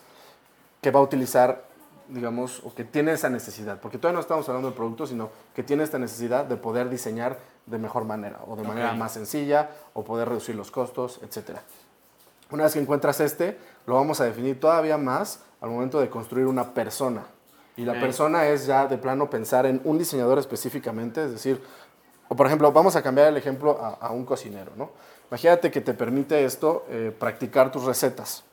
que 0.82 0.90
va 0.90 0.98
a 0.98 1.02
utilizar, 1.02 1.64
digamos, 2.08 2.60
o 2.64 2.74
que 2.74 2.84
tiene 2.84 3.12
esa 3.12 3.30
necesidad, 3.30 3.80
porque 3.80 3.98
todavía 3.98 4.16
no 4.16 4.20
estamos 4.20 4.46
hablando 4.48 4.68
del 4.68 4.76
producto, 4.76 5.06
sino 5.06 5.30
que 5.54 5.62
tiene 5.62 5.84
esta 5.84 5.98
necesidad 5.98 6.44
de 6.44 6.56
poder 6.56 6.90
diseñar 6.90 7.38
de 7.66 7.78
mejor 7.78 8.04
manera, 8.04 8.40
o 8.46 8.56
de 8.56 8.64
manera 8.64 8.92
más 8.92 9.12
sencilla, 9.12 9.70
o 9.94 10.02
poder 10.02 10.28
reducir 10.28 10.56
los 10.56 10.72
costos, 10.72 11.20
etc. 11.22 11.60
Una 12.50 12.64
vez 12.64 12.72
que 12.72 12.80
encuentras 12.80 13.20
este, 13.20 13.56
lo 13.86 13.94
vamos 13.94 14.20
a 14.20 14.24
definir 14.24 14.58
todavía 14.58 14.98
más 14.98 15.40
al 15.60 15.70
momento 15.70 16.00
de 16.00 16.10
construir 16.10 16.46
una 16.46 16.74
persona. 16.74 17.22
Y 17.76 17.84
la 17.84 17.98
persona 17.98 18.48
es 18.48 18.66
ya 18.66 18.86
de 18.86 18.98
plano 18.98 19.30
pensar 19.30 19.64
en 19.64 19.80
un 19.84 19.96
diseñador 19.96 20.38
específicamente, 20.38 21.24
es 21.24 21.30
decir, 21.30 21.62
O 22.28 22.34
por 22.34 22.46
ejemplo, 22.46 22.72
vamos 22.72 22.96
a 22.96 23.02
cambiar 23.02 23.28
el 23.28 23.36
ejemplo 23.36 23.78
a, 23.80 24.06
a 24.06 24.10
un 24.10 24.24
cocinero, 24.24 24.72
¿no? 24.76 24.90
Imagínate 25.30 25.70
que 25.70 25.80
te 25.80 25.94
permite 25.94 26.44
esto 26.44 26.84
eh, 26.90 27.14
practicar 27.16 27.70
tus 27.70 27.84
recetas. 27.84 28.44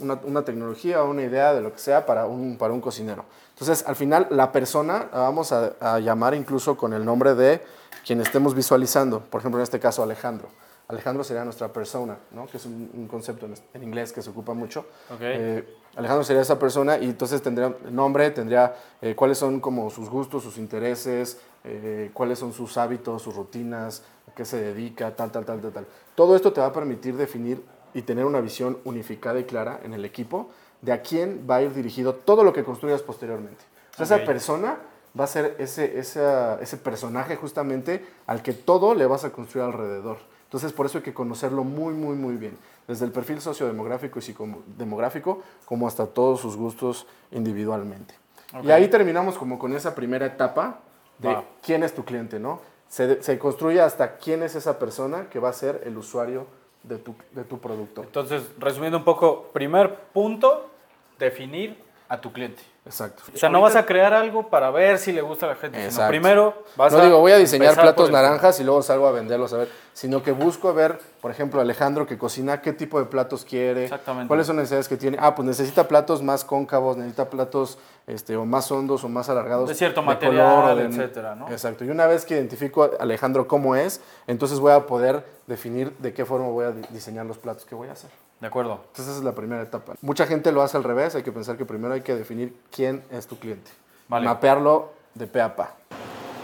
Una, 0.00 0.18
una, 0.24 0.44
tecnología 0.44 1.02
o 1.04 1.10
una 1.10 1.22
idea 1.22 1.54
de 1.54 1.60
lo 1.60 1.72
que 1.72 1.78
sea 1.78 2.04
para 2.04 2.26
un, 2.26 2.56
para 2.58 2.72
un 2.72 2.80
cocinero. 2.80 3.24
Entonces, 3.50 3.86
al 3.86 3.94
final, 3.94 4.26
la 4.30 4.50
persona 4.50 5.08
la 5.12 5.20
vamos 5.20 5.52
a, 5.52 5.74
a 5.80 6.00
llamar 6.00 6.34
incluso 6.34 6.76
con 6.76 6.92
el 6.92 7.04
nombre 7.04 7.34
de 7.34 7.62
quien 8.04 8.20
estemos 8.20 8.54
visualizando. 8.54 9.20
Por 9.20 9.40
ejemplo, 9.40 9.60
en 9.60 9.62
este 9.62 9.78
caso, 9.78 10.02
Alejandro. 10.02 10.48
Alejandro 10.88 11.24
sería 11.24 11.44
nuestra 11.44 11.72
persona, 11.72 12.18
¿no? 12.32 12.46
que 12.46 12.58
es 12.58 12.66
un, 12.66 12.90
un 12.92 13.08
concepto 13.08 13.46
en, 13.46 13.54
en, 13.72 13.82
inglés 13.82 14.12
que 14.12 14.20
se 14.20 14.28
ocupa 14.28 14.52
mucho. 14.52 14.86
Okay. 15.14 15.34
Eh, 15.34 15.76
Alejandro 15.96 16.24
sería 16.24 16.42
esa 16.42 16.58
persona 16.58 16.98
y 16.98 17.06
entonces 17.06 17.40
tendría 17.40 17.74
nombre, 17.90 18.30
tendría 18.30 18.74
eh, 19.00 19.14
cuáles 19.14 19.38
son 19.38 19.60
como 19.60 19.88
sus 19.88 20.10
gustos, 20.10 20.42
sus 20.42 20.58
intereses, 20.58 21.38
eh, 21.64 22.10
cuáles 22.12 22.38
son 22.38 22.52
sus 22.52 22.76
hábitos, 22.76 23.22
sus 23.22 23.34
rutinas, 23.34 24.02
a 24.30 24.34
qué 24.34 24.44
se 24.44 24.60
dedica, 24.60 25.16
tal, 25.16 25.32
tal, 25.32 25.46
tal, 25.46 25.60
tal, 25.62 25.72
tal. 25.72 25.86
Todo 26.14 26.36
esto 26.36 26.52
te 26.52 26.60
va 26.60 26.66
a 26.66 26.72
permitir 26.72 27.16
definir 27.16 27.64
y 27.94 28.02
tener 28.02 28.24
una 28.24 28.40
visión 28.40 28.78
unificada 28.84 29.38
y 29.38 29.44
clara 29.44 29.80
en 29.82 29.94
el 29.94 30.04
equipo 30.04 30.50
de 30.82 30.92
a 30.92 31.00
quién 31.00 31.46
va 31.48 31.56
a 31.56 31.62
ir 31.62 31.72
dirigido 31.72 32.14
todo 32.14 32.44
lo 32.44 32.52
que 32.52 32.64
construyas 32.64 33.00
posteriormente. 33.02 33.64
O 33.92 33.96
sea, 33.96 34.04
okay. 34.04 34.16
esa 34.16 34.26
persona 34.26 34.78
va 35.18 35.24
a 35.24 35.28
ser 35.28 35.56
ese, 35.58 35.98
esa, 35.98 36.60
ese 36.60 36.76
personaje 36.76 37.36
justamente 37.36 38.04
al 38.26 38.42
que 38.42 38.52
todo 38.52 38.94
le 38.94 39.06
vas 39.06 39.24
a 39.24 39.30
construir 39.30 39.64
alrededor. 39.64 40.18
Entonces, 40.44 40.72
por 40.72 40.86
eso 40.86 40.98
hay 40.98 41.04
que 41.04 41.14
conocerlo 41.14 41.64
muy, 41.64 41.94
muy, 41.94 42.16
muy 42.16 42.36
bien, 42.36 42.56
desde 42.86 43.06
el 43.06 43.12
perfil 43.12 43.40
sociodemográfico 43.40 44.18
y 44.18 44.22
psicodemográfico, 44.22 45.42
como 45.64 45.88
hasta 45.88 46.06
todos 46.06 46.40
sus 46.40 46.56
gustos 46.56 47.06
individualmente. 47.32 48.14
Okay. 48.52 48.68
Y 48.68 48.70
ahí 48.72 48.88
terminamos 48.88 49.36
como 49.36 49.58
con 49.58 49.74
esa 49.74 49.94
primera 49.94 50.26
etapa 50.26 50.80
de 51.18 51.34
wow. 51.34 51.44
quién 51.62 51.82
es 51.82 51.94
tu 51.94 52.04
cliente, 52.04 52.38
¿no? 52.38 52.60
Se, 52.88 53.22
se, 53.22 53.38
construye 53.38 53.80
hasta 53.80 54.16
quién 54.16 54.42
es 54.42 54.54
esa 54.54 54.78
persona 54.78 55.28
que 55.28 55.40
va 55.40 55.48
a 55.48 55.52
ser 55.52 55.82
el 55.84 55.96
usuario 55.96 56.46
de 56.84 56.98
tu, 56.98 57.14
de 57.32 57.44
tu 57.44 57.58
producto. 57.58 58.02
Entonces, 58.02 58.42
resumiendo 58.58 58.98
un 58.98 59.04
poco, 59.04 59.50
primer 59.52 59.94
punto, 60.12 60.70
definir 61.18 61.82
a 62.08 62.20
tu 62.20 62.32
cliente. 62.32 62.62
Exacto. 62.86 63.22
O 63.34 63.36
sea, 63.36 63.48
no 63.48 63.62
vas 63.62 63.76
a 63.76 63.86
crear 63.86 64.12
algo 64.12 64.48
para 64.48 64.70
ver 64.70 64.98
si 64.98 65.10
le 65.12 65.22
gusta 65.22 65.46
a 65.46 65.50
la 65.50 65.54
gente. 65.56 65.90
Sino 65.90 66.06
primero 66.06 66.64
vas 66.76 66.92
no 66.92 66.98
a 66.98 67.04
digo, 67.04 67.18
voy 67.18 67.32
a 67.32 67.38
diseñar 67.38 67.74
platos 67.74 68.10
naranjas 68.10 68.60
y 68.60 68.64
luego 68.64 68.82
salgo 68.82 69.06
a 69.06 69.12
venderlos 69.12 69.52
a 69.54 69.58
ver, 69.58 69.68
sino 69.94 70.22
que 70.22 70.32
busco 70.32 70.72
ver, 70.74 70.98
por 71.24 71.30
ejemplo, 71.30 71.58
Alejandro 71.58 72.06
que 72.06 72.18
cocina, 72.18 72.60
qué 72.60 72.74
tipo 72.74 72.98
de 72.98 73.06
platos 73.06 73.46
quiere, 73.46 73.84
Exactamente. 73.84 74.28
cuáles 74.28 74.46
son 74.46 74.56
las 74.56 74.64
necesidades 74.64 74.88
que 74.88 74.98
tiene. 74.98 75.16
Ah, 75.18 75.34
pues 75.34 75.48
necesita 75.48 75.88
platos 75.88 76.22
más 76.22 76.44
cóncavos, 76.44 76.98
necesita 76.98 77.30
platos 77.30 77.78
este, 78.06 78.36
o 78.36 78.44
más 78.44 78.70
hondos 78.70 79.04
o 79.04 79.08
más 79.08 79.30
alargados. 79.30 79.70
De 79.70 79.74
cierto 79.74 80.02
de 80.02 80.06
material, 80.06 80.54
color, 80.54 80.76
de, 80.76 80.84
etcétera, 80.84 81.34
¿no? 81.34 81.48
Exacto. 81.48 81.82
Y 81.86 81.88
una 81.88 82.06
vez 82.06 82.26
que 82.26 82.34
identifico 82.34 82.84
a 82.84 82.90
Alejandro 83.00 83.48
cómo 83.48 83.74
es, 83.74 84.02
entonces 84.26 84.60
voy 84.60 84.72
a 84.72 84.86
poder 84.86 85.24
definir 85.46 85.96
de 85.96 86.12
qué 86.12 86.26
forma 86.26 86.48
voy 86.48 86.66
a 86.66 86.72
diseñar 86.90 87.24
los 87.24 87.38
platos 87.38 87.64
que 87.64 87.74
voy 87.74 87.88
a 87.88 87.92
hacer. 87.92 88.10
De 88.38 88.46
acuerdo. 88.46 88.80
Entonces 88.88 89.06
esa 89.06 89.16
es 89.16 89.24
la 89.24 89.32
primera 89.32 89.62
etapa. 89.62 89.94
Mucha 90.02 90.26
gente 90.26 90.52
lo 90.52 90.60
hace 90.60 90.76
al 90.76 90.84
revés, 90.84 91.14
hay 91.14 91.22
que 91.22 91.32
pensar 91.32 91.56
que 91.56 91.64
primero 91.64 91.94
hay 91.94 92.02
que 92.02 92.14
definir 92.14 92.54
quién 92.70 93.02
es 93.10 93.26
tu 93.26 93.38
cliente. 93.38 93.70
Vale. 94.08 94.26
Mapearlo 94.26 94.92
de 95.14 95.26
pe 95.26 95.40
a 95.40 95.56
pa. 95.56 95.74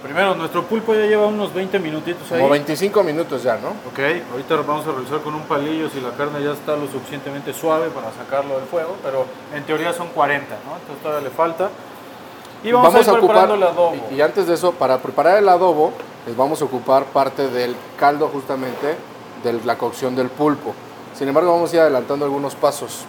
Primero, 0.03 0.35
nuestro 0.35 0.65
pulpo 0.65 0.95
ya 0.95 1.03
lleva 1.07 1.27
unos 1.27 1.53
20 1.53 1.79
minutitos 1.79 2.31
ahí. 2.33 2.39
Como 2.39 2.51
25 2.51 3.03
minutos 3.03 3.43
ya, 3.43 3.57
¿no? 3.57 3.69
Ok, 3.91 4.01
ahorita 4.33 4.57
vamos 4.57 4.87
a 4.87 4.93
revisar 4.93 5.21
con 5.21 5.35
un 5.35 5.43
palillo 5.43 5.91
si 5.91 6.01
la 6.01 6.11
carne 6.13 6.43
ya 6.43 6.53
está 6.53 6.75
lo 6.75 6.87
suficientemente 6.87 7.53
suave 7.53 7.91
para 7.91 8.11
sacarlo 8.13 8.57
del 8.59 8.67
fuego, 8.67 8.97
pero 9.03 9.27
en 9.55 9.63
teoría 9.65 9.93
son 9.93 10.09
40, 10.09 10.47
¿no? 10.65 10.77
Entonces 10.77 11.03
todavía 11.03 11.29
le 11.29 11.35
falta. 11.35 11.71
Y 12.65 12.73
vamos, 12.73 12.93
vamos 12.93 13.09
a, 13.09 13.11
ir 13.11 13.17
a 13.17 13.19
ocupar, 13.19 13.51
el 13.51 13.63
adobo. 13.63 13.97
Y, 14.11 14.15
y 14.15 14.21
antes 14.23 14.47
de 14.47 14.55
eso, 14.55 14.73
para 14.73 14.99
preparar 14.99 15.39
el 15.39 15.49
adobo, 15.49 15.93
les 16.27 16.37
vamos 16.37 16.63
a 16.63 16.65
ocupar 16.65 17.05
parte 17.05 17.49
del 17.49 17.77
caldo 17.99 18.29
justamente 18.29 18.97
de 19.45 19.53
la 19.65 19.77
cocción 19.77 20.17
del 20.17 20.29
pulpo. 20.29 20.75
Sin 21.15 21.29
embargo, 21.29 21.53
vamos 21.53 21.73
a 21.73 21.77
ir 21.77 21.83
adelantando 21.83 22.25
algunos 22.25 22.55
pasos. 22.55 23.05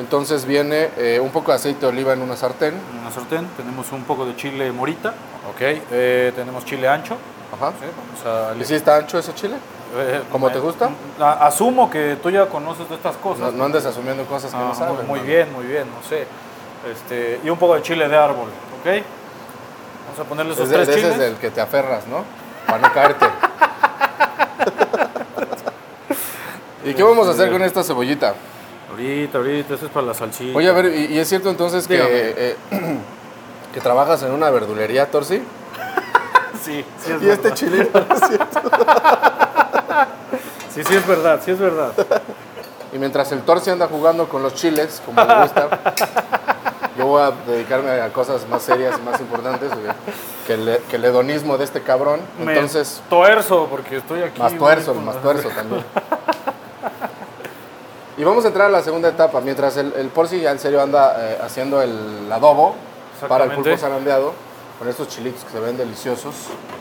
Entonces 0.00 0.46
viene 0.46 0.88
eh, 0.96 1.20
un 1.20 1.30
poco 1.30 1.50
de 1.52 1.56
aceite 1.56 1.80
de 1.82 1.86
oliva 1.88 2.14
en 2.14 2.22
una 2.22 2.34
sartén. 2.34 2.72
En 2.74 2.98
una 3.00 3.10
sartén 3.10 3.46
tenemos 3.56 3.92
un 3.92 4.02
poco 4.04 4.24
de 4.24 4.34
chile 4.34 4.72
morita. 4.72 5.10
Ok. 5.50 5.60
Eh, 5.60 6.32
tenemos 6.34 6.64
chile 6.64 6.88
ancho. 6.88 7.16
Ajá. 7.54 7.72
Sí, 7.78 7.84
vamos 8.24 8.26
a... 8.26 8.54
¿Y 8.58 8.64
si 8.64 8.74
está 8.76 8.96
ancho 8.96 9.18
ese 9.18 9.34
chile? 9.34 9.56
Eh, 9.96 10.22
¿Cómo 10.32 10.50
te 10.50 10.58
gusta? 10.58 10.88
Asumo 11.18 11.90
que 11.90 12.16
tú 12.22 12.30
ya 12.30 12.46
conoces 12.46 12.88
de 12.88 12.94
estas 12.94 13.16
cosas. 13.16 13.52
No, 13.52 13.58
no 13.58 13.64
andes 13.66 13.84
asumiendo 13.84 14.24
cosas 14.24 14.50
que 14.52 14.56
Ah, 14.56 14.68
no 14.68 14.74
sabes. 14.74 15.06
Muy, 15.06 15.18
muy 15.18 15.28
bien, 15.28 15.52
muy 15.52 15.66
bien, 15.66 15.84
no 15.88 16.08
sé. 16.08 16.26
Este, 16.90 17.38
y 17.44 17.50
un 17.50 17.58
poco 17.58 17.74
de 17.74 17.82
chile 17.82 18.08
de 18.08 18.16
árbol, 18.16 18.48
¿ok? 18.80 18.86
Vamos 20.06 20.20
a 20.20 20.24
ponerle 20.24 20.54
esos 20.54 20.64
Es 20.64 20.70
de, 20.70 20.76
tres 20.76 20.86
de 20.86 20.92
ese 20.94 21.00
chiles. 21.02 21.16
es 21.16 21.20
del 21.20 21.34
que 21.36 21.50
te 21.50 21.60
aferras, 21.60 22.06
¿no? 22.06 22.24
Para 22.66 22.78
no 22.78 22.90
caerte. 22.94 23.26
¿Y 26.84 26.94
qué 26.94 27.02
vamos 27.02 27.28
a 27.28 27.32
hacer 27.32 27.52
con 27.52 27.62
esta 27.62 27.84
cebollita? 27.84 28.32
Ahorita, 28.90 29.38
ahorita, 29.38 29.74
eso 29.74 29.86
es 29.86 29.92
para 29.92 30.06
la 30.06 30.14
salsita. 30.14 30.56
Oye, 30.56 30.68
a 30.68 30.72
ver, 30.72 30.86
¿y, 30.94 31.14
y 31.14 31.18
es 31.18 31.28
cierto 31.28 31.48
entonces 31.50 31.86
que, 31.86 31.96
eh, 32.00 32.56
que 33.74 33.80
trabajas 33.80 34.22
en 34.22 34.32
una 34.32 34.50
verdulería, 34.50 35.10
Torsi? 35.10 35.42
Sí, 36.62 36.84
sí 37.02 37.12
es 37.12 37.22
Y 37.22 37.28
este 37.30 37.42
verdad. 37.44 37.54
chilito, 37.54 38.04
¿no 38.06 38.14
es 38.14 38.20
cierto? 38.28 38.60
Sí, 40.74 40.84
sí 40.84 40.94
es 40.94 41.06
verdad, 41.06 41.40
sí 41.42 41.50
es 41.52 41.58
verdad. 41.58 41.92
Y 42.92 42.98
mientras 42.98 43.32
el 43.32 43.40
Torsi 43.42 43.70
anda 43.70 43.86
jugando 43.86 44.28
con 44.28 44.42
los 44.42 44.54
chiles, 44.54 45.00
como 45.06 45.24
le 45.24 45.34
gusta, 45.42 45.68
yo 46.98 47.06
voy 47.06 47.22
a 47.22 47.30
dedicarme 47.46 47.90
a 47.92 48.12
cosas 48.12 48.46
más 48.46 48.60
serias 48.62 48.98
y 48.98 49.02
más 49.08 49.18
importantes 49.20 49.70
que- 50.46 50.52
el, 50.54 50.78
que 50.90 50.96
el 50.96 51.04
hedonismo 51.06 51.56
de 51.56 51.64
este 51.64 51.80
cabrón. 51.80 52.20
Me 52.44 52.52
Entonces, 52.52 53.00
tuerzo 53.08 53.66
porque 53.70 53.96
estoy 53.96 54.22
aquí. 54.22 54.38
más 54.42 54.54
tuerzo, 54.58 54.92
más 54.94 55.20
tuerzo 55.22 55.48
también. 55.56 55.82
Y 58.20 58.24
vamos 58.24 58.44
a 58.44 58.48
entrar 58.48 58.66
a 58.66 58.70
la 58.70 58.82
segunda 58.82 59.08
etapa. 59.08 59.40
Mientras 59.40 59.78
el, 59.78 59.94
el 59.94 60.08
Porci 60.08 60.40
ya 60.40 60.50
en 60.50 60.58
serio 60.58 60.82
anda 60.82 61.16
eh, 61.18 61.38
haciendo 61.40 61.80
el 61.80 62.30
adobo 62.30 62.74
para 63.26 63.44
el 63.44 63.52
pulpo 63.52 63.74
zarandeado, 63.78 64.34
con 64.78 64.88
estos 64.88 65.08
chilitos 65.08 65.42
que 65.42 65.52
se 65.52 65.58
ven 65.58 65.78
deliciosos. 65.78 66.34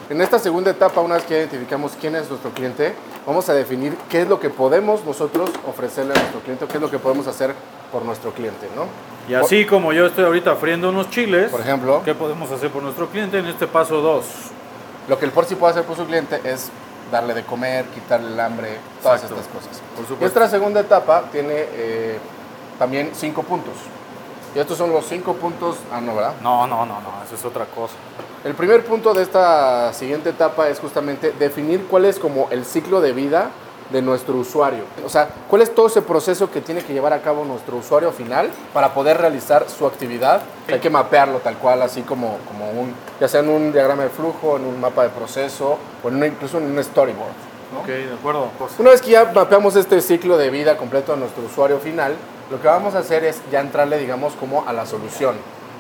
En 0.09 0.19
esta 0.19 0.37
segunda 0.37 0.71
etapa, 0.71 0.99
una 0.99 1.15
vez 1.15 1.23
que 1.23 1.37
identificamos 1.37 1.93
quién 1.97 2.17
es 2.17 2.29
nuestro 2.29 2.51
cliente, 2.51 2.93
vamos 3.25 3.47
a 3.47 3.53
definir 3.53 3.95
qué 4.09 4.23
es 4.23 4.27
lo 4.27 4.37
que 4.41 4.49
podemos 4.49 5.05
nosotros 5.05 5.49
ofrecerle 5.65 6.11
a 6.11 6.19
nuestro 6.19 6.41
cliente, 6.41 6.65
qué 6.65 6.75
es 6.75 6.81
lo 6.81 6.91
que 6.91 6.99
podemos 6.99 7.25
hacer 7.25 7.55
por 7.89 8.03
nuestro 8.03 8.33
cliente, 8.33 8.67
¿no? 8.75 8.87
Y 9.29 9.35
así 9.35 9.65
como 9.65 9.93
yo 9.93 10.07
estoy 10.07 10.25
ahorita 10.25 10.57
friendo 10.57 10.89
unos 10.89 11.09
chiles, 11.09 11.51
Por 11.51 11.61
ejemplo, 11.61 12.01
¿qué 12.03 12.15
podemos 12.15 12.51
hacer 12.51 12.69
por 12.69 12.83
nuestro 12.83 13.07
cliente 13.07 13.39
en 13.39 13.45
este 13.45 13.65
paso 13.65 14.01
2? 14.01 14.25
lo 15.07 15.17
que 15.17 15.25
el 15.25 15.31
Porci 15.31 15.55
puede 15.55 15.71
hacer 15.71 15.85
por 15.85 15.95
su 15.95 16.05
cliente 16.05 16.39
es 16.43 16.69
darle 17.11 17.33
de 17.33 17.43
comer, 17.43 17.85
quitarle 17.85 18.33
el 18.33 18.39
hambre, 18.39 18.77
todas 19.01 19.23
Exacto. 19.23 19.41
estas 19.41 19.53
cosas. 19.53 19.81
Por 19.95 20.05
supuesto. 20.05 20.21
Nuestra 20.21 20.49
segunda 20.49 20.79
etapa 20.81 21.23
tiene 21.31 21.53
eh, 21.53 22.19
también 22.77 23.11
cinco 23.13 23.43
puntos. 23.43 23.73
Y 24.55 24.59
estos 24.59 24.77
son 24.77 24.91
los 24.91 25.05
cinco 25.05 25.33
puntos. 25.33 25.77
Ah, 25.91 26.01
no, 26.01 26.15
¿verdad? 26.15 26.33
No, 26.41 26.65
no, 26.65 26.85
no, 26.85 26.99
no, 27.01 27.23
eso 27.23 27.35
es 27.35 27.45
otra 27.45 27.65
cosa. 27.65 27.93
El 28.43 28.55
primer 28.55 28.83
punto 28.85 29.13
de 29.13 29.23
esta 29.23 29.93
siguiente 29.93 30.29
etapa 30.29 30.69
es 30.69 30.79
justamente 30.79 31.33
definir 31.37 31.85
cuál 31.87 32.05
es 32.05 32.17
como 32.17 32.47
el 32.49 32.65
ciclo 32.65 33.01
de 33.01 33.11
vida 33.11 33.51
de 33.89 34.01
nuestro 34.01 34.35
usuario. 34.35 34.83
O 35.05 35.09
sea, 35.09 35.29
cuál 35.49 35.61
es 35.63 35.73
todo 35.73 35.87
ese 35.87 36.01
proceso 36.01 36.51
que 36.51 36.61
tiene 36.61 36.83
que 36.83 36.93
llevar 36.93 37.11
a 37.13 37.21
cabo 37.21 37.43
nuestro 37.45 37.77
usuario 37.77 38.11
final 38.11 38.49
para 38.73 38.93
poder 38.93 39.17
realizar 39.17 39.65
su 39.69 39.85
actividad. 39.87 40.41
Hay 40.67 40.79
que 40.79 40.89
mapearlo 40.89 41.39
tal 41.39 41.57
cual, 41.57 41.81
así 41.81 42.01
como, 42.03 42.37
como 42.47 42.69
un, 42.69 42.93
ya 43.19 43.27
sea 43.27 43.39
en 43.39 43.49
un 43.49 43.71
diagrama 43.71 44.03
de 44.03 44.09
flujo, 44.09 44.57
en 44.57 44.65
un 44.65 44.79
mapa 44.79 45.03
de 45.03 45.09
proceso 45.09 45.77
o 46.03 46.07
en 46.09 46.15
una- 46.17 46.27
incluso 46.27 46.59
en 46.59 46.65
un 46.65 46.83
storyboard. 46.83 47.31
¿no? 47.73 47.79
Ok, 47.81 47.87
de 47.87 48.13
acuerdo. 48.13 48.47
Una 48.79 48.91
vez 48.91 49.01
que 49.01 49.11
ya 49.11 49.25
mapeamos 49.33 49.75
este 49.75 50.01
ciclo 50.01 50.37
de 50.37 50.49
vida 50.49 50.77
completo 50.77 51.13
a 51.13 51.15
nuestro 51.15 51.43
usuario 51.45 51.79
final, 51.79 52.13
lo 52.51 52.61
que 52.61 52.67
vamos 52.67 52.95
a 52.95 52.99
hacer 52.99 53.23
es 53.23 53.41
ya 53.51 53.59
entrarle, 53.59 53.97
digamos, 53.99 54.33
como 54.33 54.67
a 54.67 54.73
la 54.73 54.85
solución, 54.87 55.35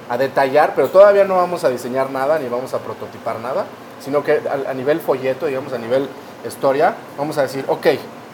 a 0.09 0.17
detallar, 0.17 0.73
pero 0.75 0.87
todavía 0.89 1.23
no 1.25 1.35
vamos 1.35 1.63
a 1.63 1.69
diseñar 1.69 2.09
nada 2.11 2.37
ni 2.39 2.47
vamos 2.49 2.73
a 2.73 2.79
prototipar 2.79 3.39
nada, 3.39 3.65
sino 3.99 4.23
que 4.23 4.39
a, 4.47 4.69
a 4.69 4.73
nivel 4.73 4.99
folleto, 4.99 5.45
digamos, 5.47 5.73
a 5.73 5.77
nivel 5.79 6.07
historia, 6.47 6.95
vamos 7.17 7.37
a 7.37 7.43
decir, 7.43 7.65
ok, 7.67 7.87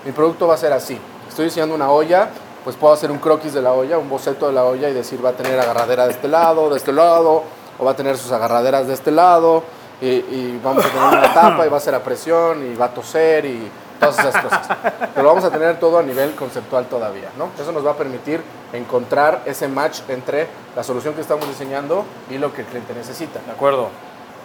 mi 0.05 0.11
producto 0.11 0.47
va 0.47 0.55
a 0.55 0.57
ser 0.57 0.73
así. 0.73 0.99
Estoy 1.27 1.45
diseñando 1.45 1.75
una 1.75 1.89
olla, 1.89 2.29
pues 2.63 2.75
puedo 2.75 2.93
hacer 2.93 3.11
un 3.11 3.19
croquis 3.19 3.53
de 3.53 3.61
la 3.61 3.73
olla, 3.73 3.97
un 3.97 4.09
boceto 4.09 4.47
de 4.47 4.53
la 4.53 4.63
olla 4.63 4.89
y 4.89 4.93
decir, 4.93 5.23
va 5.23 5.29
a 5.29 5.33
tener 5.33 5.59
agarradera 5.59 6.05
de 6.05 6.11
este 6.11 6.27
lado, 6.27 6.69
de 6.69 6.77
este 6.77 6.91
lado, 6.91 7.43
o 7.77 7.85
va 7.85 7.91
a 7.91 7.95
tener 7.95 8.17
sus 8.17 8.31
agarraderas 8.31 8.87
de 8.87 8.93
este 8.93 9.11
lado, 9.11 9.63
y, 10.01 10.07
y 10.07 10.61
vamos 10.63 10.85
a 10.85 10.89
tener 10.89 11.07
una 11.07 11.33
tapa 11.33 11.65
y 11.65 11.69
va 11.69 11.77
a 11.77 11.81
ser 11.81 11.95
a 11.95 12.03
presión 12.03 12.65
y 12.71 12.75
va 12.75 12.85
a 12.85 12.93
toser 12.93 13.45
y 13.45 13.69
todas 13.99 14.19
esas 14.19 14.43
cosas. 14.43 14.67
Pero 15.13 15.27
vamos 15.27 15.43
a 15.43 15.49
tener 15.49 15.79
todo 15.79 15.99
a 15.99 16.03
nivel 16.03 16.35
conceptual 16.35 16.85
todavía, 16.85 17.29
¿no? 17.37 17.49
Eso 17.59 17.71
nos 17.71 17.85
va 17.85 17.91
a 17.91 17.95
permitir 17.95 18.41
encontrar 18.73 19.41
ese 19.45 19.67
match 19.67 20.01
entre 20.09 20.47
la 20.75 20.83
solución 20.83 21.13
que 21.13 21.21
estamos 21.21 21.47
diseñando 21.47 22.05
y 22.29 22.37
lo 22.37 22.53
que 22.53 22.61
el 22.61 22.67
cliente 22.67 22.93
necesita. 22.93 23.39
De 23.45 23.51
acuerdo. 23.51 23.89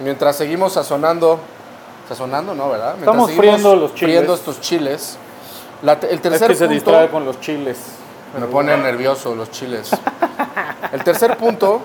Mientras 0.01 0.37
seguimos 0.37 0.75
sazonando, 0.75 1.41
sazonando, 2.11 2.55
¿no, 2.57 2.69
verdad? 2.71 2.95
Mientras 2.97 3.15
Estamos 3.17 3.31
friendo 3.33 3.77
los 3.77 3.95
chiles. 3.95 4.15
friendo 4.17 4.35
estos 4.35 4.61
chiles. 4.61 5.17
la 5.83 5.93
el 5.93 6.05
Es 6.15 6.21
tercer 6.21 6.49
que 6.49 6.55
se 6.57 6.65
punto 6.67 6.75
distrae 6.75 7.09
con 7.09 7.25
los 7.25 7.41
chiles. 7.41 7.79
me 8.39 8.47
pone 8.47 8.77
nervioso 8.77 9.35
los 9.37 9.51
chiles. 9.53 9.91
El 10.93 11.05
tercer 11.05 11.37
punto, 11.37 11.83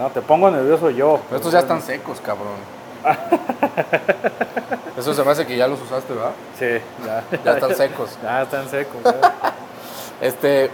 No, 0.00 0.08
te 0.10 0.20
pongo 0.20 0.50
nervioso 0.50 0.90
yo. 0.90 1.20
estos 1.32 1.52
ya 1.52 1.60
están 1.60 1.80
secos, 1.80 2.20
cabrón. 2.20 2.56
Eso 4.98 5.14
se 5.14 5.22
me 5.22 5.30
hace 5.30 5.46
que 5.46 5.56
ya 5.56 5.68
los 5.68 5.80
usaste, 5.80 6.12
¿verdad? 6.12 6.32
Sí, 6.58 6.66
ya. 7.06 7.22
Ya 7.44 7.52
están 7.52 7.76
secos. 7.76 8.10
Ya 8.22 8.42
están 8.42 8.68
secos. 8.68 9.00
ya. 9.04 9.54
Este, 10.20 10.70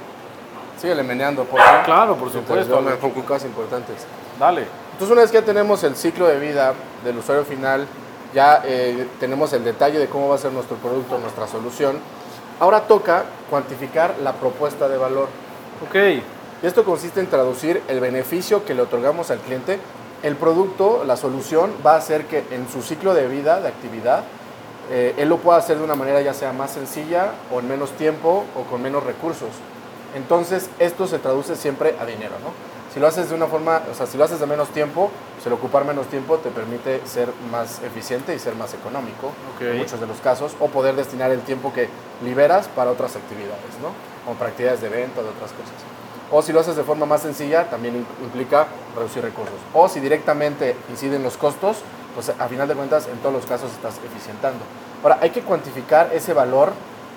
síguele 0.80 1.02
meneando, 1.02 1.44
por 1.44 1.60
favor. 1.60 1.84
Claro, 1.84 2.16
por 2.16 2.32
supuesto. 2.32 2.78
en 2.78 3.22
cosas 3.22 3.44
importantes. 3.44 4.06
Dale. 4.40 4.62
Entonces, 4.92 5.12
una 5.12 5.20
vez 5.20 5.30
que 5.30 5.40
ya 5.40 5.44
tenemos 5.44 5.84
el 5.84 5.94
ciclo 5.94 6.26
de 6.26 6.38
vida 6.38 6.72
del 7.04 7.18
usuario 7.18 7.44
final, 7.44 7.86
ya 8.34 8.62
eh, 8.64 9.06
tenemos 9.20 9.52
el 9.52 9.64
detalle 9.64 9.98
de 9.98 10.08
cómo 10.08 10.28
va 10.28 10.34
a 10.34 10.38
ser 10.38 10.52
nuestro 10.52 10.76
producto, 10.76 11.18
nuestra 11.18 11.46
solución, 11.46 11.98
ahora 12.60 12.82
toca 12.82 13.24
cuantificar 13.48 14.16
la 14.22 14.32
propuesta 14.34 14.88
de 14.88 14.98
valor. 14.98 15.28
Ok. 15.88 15.94
Y 16.62 16.66
esto 16.66 16.84
consiste 16.84 17.20
en 17.20 17.28
traducir 17.28 17.82
el 17.88 18.00
beneficio 18.00 18.64
que 18.64 18.74
le 18.74 18.82
otorgamos 18.82 19.30
al 19.30 19.38
cliente. 19.38 19.78
El 20.22 20.36
producto, 20.36 21.04
la 21.06 21.16
solución, 21.16 21.72
va 21.84 21.94
a 21.94 21.98
hacer 21.98 22.26
que 22.26 22.44
en 22.50 22.68
su 22.68 22.82
ciclo 22.82 23.14
de 23.14 23.28
vida, 23.28 23.60
de 23.60 23.68
actividad, 23.68 24.24
eh, 24.90 25.14
él 25.18 25.28
lo 25.28 25.38
pueda 25.38 25.58
hacer 25.58 25.78
de 25.78 25.84
una 25.84 25.94
manera 25.94 26.20
ya 26.20 26.34
sea 26.34 26.52
más 26.52 26.72
sencilla 26.72 27.32
o 27.52 27.60
en 27.60 27.68
menos 27.68 27.90
tiempo 27.92 28.44
o 28.56 28.62
con 28.70 28.82
menos 28.82 29.04
recursos. 29.04 29.50
Entonces, 30.14 30.70
esto 30.78 31.06
se 31.06 31.18
traduce 31.18 31.56
siempre 31.56 31.96
a 32.00 32.06
dinero, 32.06 32.34
¿no? 32.42 32.52
Si 32.94 33.00
lo 33.00 33.08
haces 33.08 33.28
de 33.28 33.34
una 33.34 33.46
forma, 33.48 33.82
o 33.90 33.94
sea, 33.94 34.06
si 34.06 34.16
lo 34.16 34.22
haces 34.22 34.38
de 34.38 34.46
menos 34.46 34.68
tiempo, 34.68 35.10
pues 35.34 35.44
el 35.48 35.52
ocupar 35.52 35.84
menos 35.84 36.06
tiempo 36.06 36.38
te 36.38 36.50
permite 36.50 37.04
ser 37.04 37.28
más 37.50 37.82
eficiente 37.82 38.32
y 38.36 38.38
ser 38.38 38.54
más 38.54 38.72
económico 38.72 39.32
Ok. 39.56 39.62
en 39.62 39.78
muchos 39.78 39.98
de 39.98 40.06
los 40.06 40.18
casos, 40.18 40.54
o 40.60 40.68
poder 40.68 40.94
destinar 40.94 41.32
el 41.32 41.40
tiempo 41.40 41.72
que 41.72 41.88
liberas 42.22 42.68
para 42.68 42.92
otras 42.92 43.16
actividades, 43.16 43.58
¿no? 43.82 43.88
Como 44.24 44.38
para 44.38 44.50
actividades 44.50 44.80
de 44.80 44.90
venta, 44.90 45.22
de 45.22 45.28
otras 45.28 45.50
cosas. 45.50 45.74
O 46.30 46.40
si 46.40 46.52
lo 46.52 46.60
haces 46.60 46.76
de 46.76 46.84
forma 46.84 47.04
más 47.04 47.22
sencilla, 47.22 47.68
también 47.68 48.06
implica 48.22 48.68
reducir 48.94 49.24
recursos. 49.24 49.56
O 49.72 49.88
si 49.88 49.98
directamente 49.98 50.76
inciden 50.88 51.24
los 51.24 51.36
costos, 51.36 51.78
pues 52.14 52.28
a 52.38 52.46
final 52.46 52.68
de 52.68 52.74
cuentas 52.76 53.08
en 53.08 53.18
todos 53.18 53.34
los 53.34 53.44
casos 53.44 53.72
estás 53.72 53.94
eficientando. 54.06 54.60
Ahora, 55.02 55.18
hay 55.20 55.30
que 55.30 55.42
cuantificar 55.42 56.10
ese 56.14 56.32
valor 56.32 56.72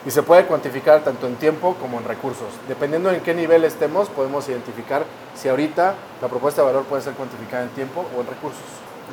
y 0.07 0.11
se 0.11 0.23
puede 0.23 0.45
cuantificar 0.45 1.03
tanto 1.03 1.27
en 1.27 1.35
tiempo 1.35 1.75
como 1.81 1.97
en 1.97 2.05
recursos. 2.05 2.47
Dependiendo 2.69 3.11
en 3.11 3.19
qué 3.19 3.33
nivel 3.33 3.65
estemos, 3.65 4.07
podemos 4.07 4.47
identificar 4.47 5.03
si 5.35 5.49
ahorita 5.49 5.95
la 6.21 6.29
propuesta 6.29 6.61
de 6.61 6.67
valor 6.67 6.85
puede 6.85 7.01
ser 7.01 7.13
cuantificada 7.13 7.63
en 7.63 7.69
tiempo 7.71 8.05
o 8.15 8.21
en 8.21 8.27
recursos. 8.27 8.63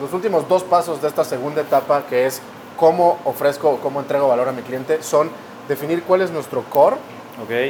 Los 0.00 0.12
últimos 0.12 0.48
dos 0.48 0.62
pasos 0.62 1.02
de 1.02 1.08
esta 1.08 1.24
segunda 1.24 1.62
etapa, 1.62 2.04
que 2.08 2.26
es 2.26 2.40
cómo 2.76 3.18
ofrezco 3.24 3.70
o 3.70 3.78
cómo 3.78 3.98
entrego 3.98 4.28
valor 4.28 4.48
a 4.48 4.52
mi 4.52 4.62
cliente, 4.62 5.02
son 5.02 5.30
definir 5.66 6.04
cuál 6.04 6.22
es 6.22 6.30
nuestro 6.30 6.62
core 6.62 6.96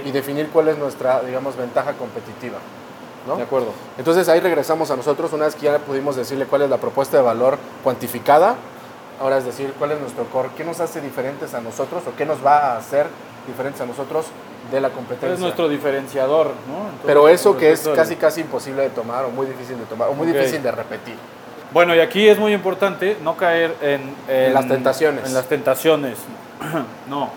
y 0.05 0.11
definir 0.11 0.51
cuál 0.51 0.69
es 0.69 0.77
nuestra, 0.77 1.23
digamos, 1.23 1.57
ventaja 1.57 1.95
competitiva. 1.95 2.59
¿no? 3.27 3.37
De 3.37 3.45
acuerdo. 3.45 3.69
Entonces 3.97 4.29
ahí 4.29 4.41
regresamos 4.41 4.91
a 4.91 4.97
nosotros, 4.97 5.33
una 5.33 5.47
vez 5.47 5.55
que 5.55 5.63
ya 5.63 5.79
pudimos 5.79 6.15
decirle 6.15 6.45
cuál 6.45 6.61
es 6.61 6.69
la 6.69 6.77
propuesta 6.77 7.17
de 7.17 7.23
valor 7.23 7.57
cuantificada, 7.83 8.57
ahora 9.21 9.39
es 9.39 9.45
decir, 9.45 9.73
cuál 9.79 9.93
es 9.93 10.01
nuestro 10.01 10.25
core, 10.25 10.51
qué 10.57 10.65
nos 10.65 10.81
hace 10.81 11.01
diferentes 11.01 11.55
a 11.55 11.61
nosotros 11.61 12.03
o 12.07 12.17
qué 12.17 12.27
nos 12.27 12.45
va 12.45 12.73
a 12.73 12.77
hacer 12.79 13.07
diferentes 13.47 13.81
a 13.81 13.87
nosotros 13.87 14.27
de 14.71 14.81
la 14.81 14.91
competencia. 14.91 15.35
Es 15.35 15.41
nuestro 15.41 15.69
diferenciador, 15.69 16.47
¿no? 16.47 16.89
Pero 17.07 17.29
eso 17.29 17.57
que 17.57 17.73
es 17.73 17.89
casi 17.95 18.17
casi 18.17 18.41
imposible 18.41 18.83
de 18.83 18.91
tomar 18.91 19.25
o 19.25 19.31
muy 19.31 19.47
difícil 19.47 19.79
de 19.79 19.85
tomar 19.85 20.09
o 20.09 20.15
muy 20.15 20.27
difícil 20.27 20.63
de 20.63 20.71
repetir. 20.71 21.17
Bueno, 21.73 21.95
y 21.95 22.01
aquí 22.01 22.29
es 22.29 22.39
muy 22.39 22.53
importante 22.53 23.17
no 23.23 23.37
caer 23.37 23.75
en, 23.83 24.15
En 24.29 24.55
las 24.55 24.69
tentaciones. 24.69 25.27
En 25.27 25.35
las 25.35 25.47
tentaciones. 25.47 26.19
no. 27.09 27.31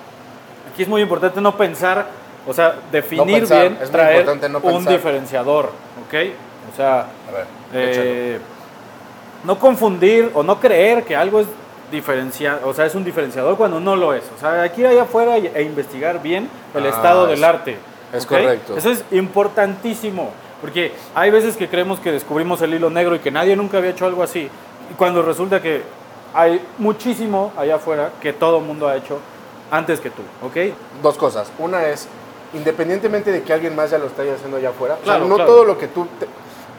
Aquí 0.72 0.84
es 0.84 0.88
muy 0.88 1.02
importante 1.02 1.42
no 1.42 1.58
pensar, 1.58 2.08
o 2.46 2.54
sea, 2.54 2.76
definir 2.92 3.40
pensar, 3.40 3.62
bien, 3.70 3.80
es 3.82 3.90
traer 3.90 4.26
no 4.50 4.60
un 4.60 4.86
diferenciador, 4.86 5.72
¿ok? 6.06 6.16
O 6.72 6.76
sea, 6.76 7.00
A 7.00 7.32
ver, 7.32 7.46
eh, 7.74 8.40
no 9.44 9.58
confundir 9.58 10.30
o 10.36 10.44
no 10.44 10.60
creer 10.60 11.04
que 11.04 11.16
algo 11.16 11.40
es 11.40 11.48
diferenciado, 11.92 12.68
o 12.68 12.74
sea, 12.74 12.86
es 12.86 12.96
un 12.96 13.04
diferenciador 13.04 13.56
cuando 13.58 13.80
no 13.80 13.96
lo 13.96 14.14
es. 14.14 14.24
O 14.36 14.40
sea, 14.40 14.64
aquí 14.64 14.86
allá 14.86 15.04
afuera 15.04 15.38
e 15.38 15.62
investigar 15.64 16.22
bien 16.22 16.50
el 16.76 16.86
Ah, 16.86 16.90
estado 16.90 17.28
del 17.28 17.44
arte. 17.44 17.78
es 18.14 18.26
correcto. 18.26 18.76
Eso 18.78 18.90
es 18.92 19.04
importantísimo, 19.12 20.32
porque 20.62 20.92
hay 21.16 21.32
veces 21.32 21.56
que 21.58 21.68
creemos 21.70 22.00
que 22.00 22.12
descubrimos 22.12 22.62
el 22.62 22.74
hilo 22.74 22.90
negro 22.90 23.16
y 23.16 23.20
que 23.20 23.32
nadie 23.32 23.56
nunca 23.56 23.78
había 23.78 23.92
hecho 23.92 24.06
algo 24.06 24.24
así, 24.24 24.50
y 24.92 24.94
cuando 24.98 25.22
resulta 25.22 25.62
que 25.62 25.82
hay 26.34 26.62
muchísimo 26.78 27.52
allá 27.58 27.76
afuera 27.76 28.12
que 28.22 28.34
todo 28.34 28.60
el 28.60 28.66
mundo 28.66 28.88
ha 28.88 28.96
hecho 28.96 29.20
antes 29.72 30.00
que 30.00 30.10
tú, 30.10 30.22
¿ok? 30.44 30.74
dos 31.02 31.18
cosas. 31.18 31.52
Una 31.60 31.88
es, 31.88 32.08
independientemente 32.54 33.32
de 33.32 33.44
que 33.44 33.54
alguien 33.54 33.76
más 33.76 33.92
ya 33.92 33.98
lo 33.98 34.08
esté 34.08 34.30
haciendo 34.32 34.58
allá 34.58 34.70
afuera, 34.70 34.96
o 34.96 34.98
sea, 34.98 35.06
Claro, 35.16 35.28
no 35.28 35.36
claro. 35.36 35.52
todo 35.52 35.66
lo 35.66 35.78
que 35.78 35.88
tú, 35.88 36.06
te- 36.20 36.28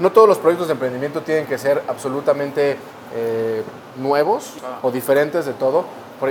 no 0.00 0.12
todos 0.12 0.28
los 0.28 0.38
proyectos 0.38 0.68
de 0.68 0.72
emprendimiento 0.74 1.20
tienen 1.22 1.46
que 1.46 1.58
ser 1.58 1.82
absolutamente 1.88 2.76
eh, 3.14 3.62
nuevos 3.96 4.54
Ah. 4.64 4.78
o 4.82 4.90
diferentes 4.90 5.46
de 5.46 5.52
todo. 5.54 5.84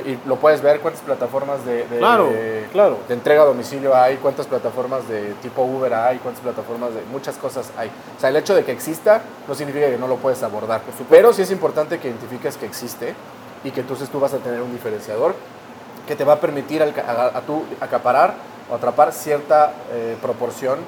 Y 0.05 0.19
lo 0.27 0.35
puedes 0.35 0.61
ver 0.61 0.81
cuántas 0.81 1.01
plataformas 1.01 1.63
de, 1.65 1.87
de- 1.87 1.99
Claro, 1.99 2.25
de- 2.25 2.67
claro. 2.73 2.97
de 3.07 3.13
entrega 3.13 3.43
a 3.43 3.45
domicilio 3.45 3.95
hay, 3.95 4.17
cuántas 4.17 4.45
plataformas 4.45 5.07
de 5.07 5.33
tipo 5.41 5.61
Uber 5.63 5.93
hay, 5.93 6.17
cuántas 6.17 6.43
plataformas 6.43 6.93
de 6.93 7.01
muchas 7.09 7.37
cosas 7.37 7.71
hay. 7.77 7.87
O 8.17 8.19
sea, 8.19 8.29
el 8.29 8.35
hecho 8.35 8.53
de 8.53 8.65
que 8.65 8.73
exista 8.73 9.21
no 9.47 9.55
significa 9.55 9.87
que 9.89 9.97
no 9.97 10.09
lo 10.09 10.17
puedes 10.17 10.43
abordar. 10.43 10.81
Pero 11.09 11.31
sí 11.31 11.41
es 11.43 11.51
importante 11.51 11.99
que 11.99 12.09
identifiques 12.09 12.57
que 12.57 12.65
existe 12.65 13.15
y 13.63 13.71
que 13.71 13.79
entonces 13.79 14.09
tú 14.09 14.19
vas 14.19 14.33
a 14.33 14.39
tener 14.39 14.61
un 14.61 14.73
diferenciador 14.73 15.33
que 16.05 16.17
te 16.17 16.25
va 16.25 16.33
a 16.33 16.39
permitir 16.41 16.83
a, 16.83 17.37
a 17.37 17.41
tú 17.41 17.63
acaparar 17.79 18.33
o 18.69 18.75
atrapar 18.75 19.13
cierta 19.13 19.71
eh, 19.93 20.17
proporción 20.21 20.79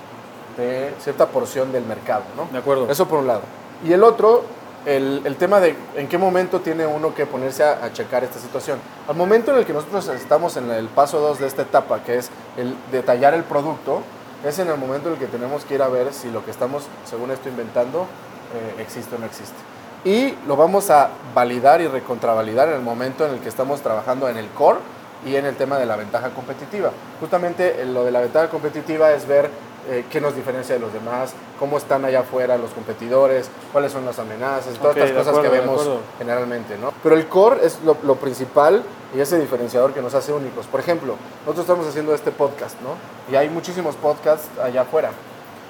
de 0.58 0.94
cierta 1.00 1.28
porción 1.28 1.72
del 1.72 1.86
mercado, 1.86 2.24
¿no? 2.36 2.50
De 2.52 2.58
acuerdo. 2.58 2.90
Eso 2.92 3.08
por 3.08 3.20
un 3.20 3.28
lado. 3.28 3.42
Y 3.86 3.94
el 3.94 4.04
otro, 4.04 4.44
el, 4.86 5.36
tema 5.38 5.60
de 5.60 5.76
en 5.96 6.08
qué 6.08 6.18
momento 6.18 6.62
tiene 6.62 6.86
uno 6.86 7.14
que 7.14 7.26
ponerse 7.26 7.64
a, 7.64 7.84
a 7.84 7.94
checar 7.94 8.24
esta 8.24 8.40
situación. 8.40 8.80
Al 9.08 9.16
momento 9.16 9.52
en 9.52 9.58
el 9.58 9.66
que 9.66 9.74
nosotros 9.74 10.08
estamos 10.10 10.58
en 10.58 10.72
el 10.72 10.88
paso 10.88 11.20
2 11.20 11.40
de 11.40 11.48
esta 11.48 11.64
etapa, 11.64 12.04
que 12.04 12.18
es 12.18 12.30
el 12.58 12.76
detallar 12.92 13.34
el 13.34 13.44
producto, 13.44 14.02
es 14.46 14.58
en 14.60 14.70
el 14.70 14.78
momento 14.78 15.10
en 15.10 15.16
el 15.16 15.20
que 15.20 15.28
tenemos 15.28 15.66
que 15.66 15.76
ir 15.76 15.82
a 15.82 15.88
ver 15.90 16.14
si 16.14 16.32
lo 16.32 16.46
que 16.46 16.52
estamos, 16.52 16.84
según 17.06 17.32
esto, 17.32 17.50
inventando 17.50 18.08
eh, 18.54 18.82
existe 18.82 19.16
o 19.16 19.20
no 19.20 19.26
existe. 19.26 19.58
Y 20.06 20.34
lo 20.48 20.56
vamos 20.56 20.90
a 20.90 21.10
validar 21.36 21.82
y 21.82 21.88
recontravalidar 21.88 22.70
en 22.70 22.76
el 22.76 22.82
momento 22.82 23.26
en 23.26 23.34
el 23.34 23.40
que 23.40 23.50
estamos 23.50 23.82
trabajando 23.82 24.30
en 24.30 24.38
el 24.38 24.48
core 24.50 24.80
y 25.26 25.36
en 25.36 25.46
el 25.46 25.56
tema 25.56 25.78
de 25.78 25.86
la 25.86 25.98
ventaja 25.98 26.30
competitiva. 26.30 26.92
Justamente 27.20 27.82
eh, 27.82 27.86
lo 27.86 28.06
de 28.06 28.12
la 28.12 28.22
ventaja 28.22 28.50
competitiva 28.50 29.12
es 29.12 29.28
ver 29.28 29.50
eh, 29.88 30.06
qué 30.10 30.20
nos 30.20 30.36
diferencia 30.36 30.76
de 30.76 30.82
los 30.82 30.94
demás, 30.94 31.34
cómo 31.58 31.78
están 31.78 32.06
allá 32.06 32.22
afuera 32.22 32.58
los 32.58 32.72
competidores, 32.72 33.50
cuáles 33.72 33.92
son 33.92 34.06
las 34.06 34.20
amenazas, 34.20 34.76
todas 34.78 34.96
Ok, 34.96 34.98
estas 34.98 35.12
cosas 35.12 35.28
acuerdo, 35.28 35.52
que 35.52 35.60
vemos 35.60 35.88
generalmente, 36.18 36.78
¿no? 36.78 36.94
Pero 37.02 37.16
el 37.16 37.28
core 37.28 37.66
es 37.66 37.80
lo, 37.84 37.98
lo 38.04 38.16
principal 38.16 38.84
y 39.16 39.20
ese 39.20 39.40
diferenciador 39.40 39.94
que 39.94 40.02
nos 40.02 40.14
hace 40.14 40.32
únicos. 40.34 40.66
Por 40.68 40.80
ejemplo, 40.80 41.16
nosotros 41.42 41.64
estamos 41.64 41.88
haciendo 41.88 42.14
este 42.14 42.32
podcast, 42.32 42.76
¿no? 42.82 42.96
Y 43.32 43.36
hay 43.36 43.50
muchísimos 43.50 43.96
podcasts 43.96 44.48
allá 44.62 44.82
afuera. 44.82 45.12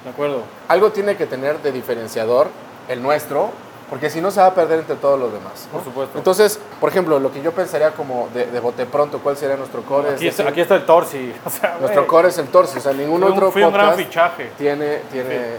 De 0.04 0.10
acuerdo. 0.10 0.44
Algo 0.68 0.92
tiene 0.92 1.18
que 1.18 1.26
tener 1.26 1.62
de 1.62 1.72
diferenciador 1.72 2.48
el 2.88 3.02
nuestro, 3.02 3.52
porque 3.90 4.10
si 4.10 4.22
no 4.22 4.30
se 4.32 4.40
va 4.40 4.48
a 4.48 4.54
perder 4.54 4.80
entre 4.80 4.96
todos 4.96 5.20
los 5.20 5.32
demás. 5.34 5.66
¿no? 5.68 5.80
Por 5.80 5.84
supuesto. 5.84 6.18
Entonces, 6.18 6.60
por 6.80 6.90
ejemplo, 6.90 7.20
lo 7.20 7.32
que 7.32 7.42
yo 7.42 7.52
pensaría 7.52 7.92
como 7.92 8.30
de, 8.34 8.46
de 8.46 8.60
bote 8.60 8.86
pronto, 8.86 9.20
¿cuál 9.20 9.36
sería 9.38 9.56
nuestro 9.58 9.82
core? 9.84 10.10
Es 10.10 10.16
Aquí 10.16 10.28
está, 10.28 10.44
decir, 10.44 10.52
aquí 10.52 10.62
está 10.62 10.76
el 10.76 10.86
Torsi. 10.86 11.34
O 11.46 11.50
sea, 11.50 11.78
nuestro 11.80 12.06
core 12.08 12.28
es 12.30 12.38
el 12.38 12.48
torso, 12.48 12.78
o 12.78 12.82
sea, 12.82 12.94
ningún 12.94 13.20
fue 13.22 13.30
un- 13.32 13.34
otro 13.38 13.52
fue 13.52 13.66
un 13.66 13.74
gran 13.74 13.88
podcast 13.88 14.08
fichaje. 14.08 14.52
tiene, 14.58 14.98
tiene... 15.12 15.56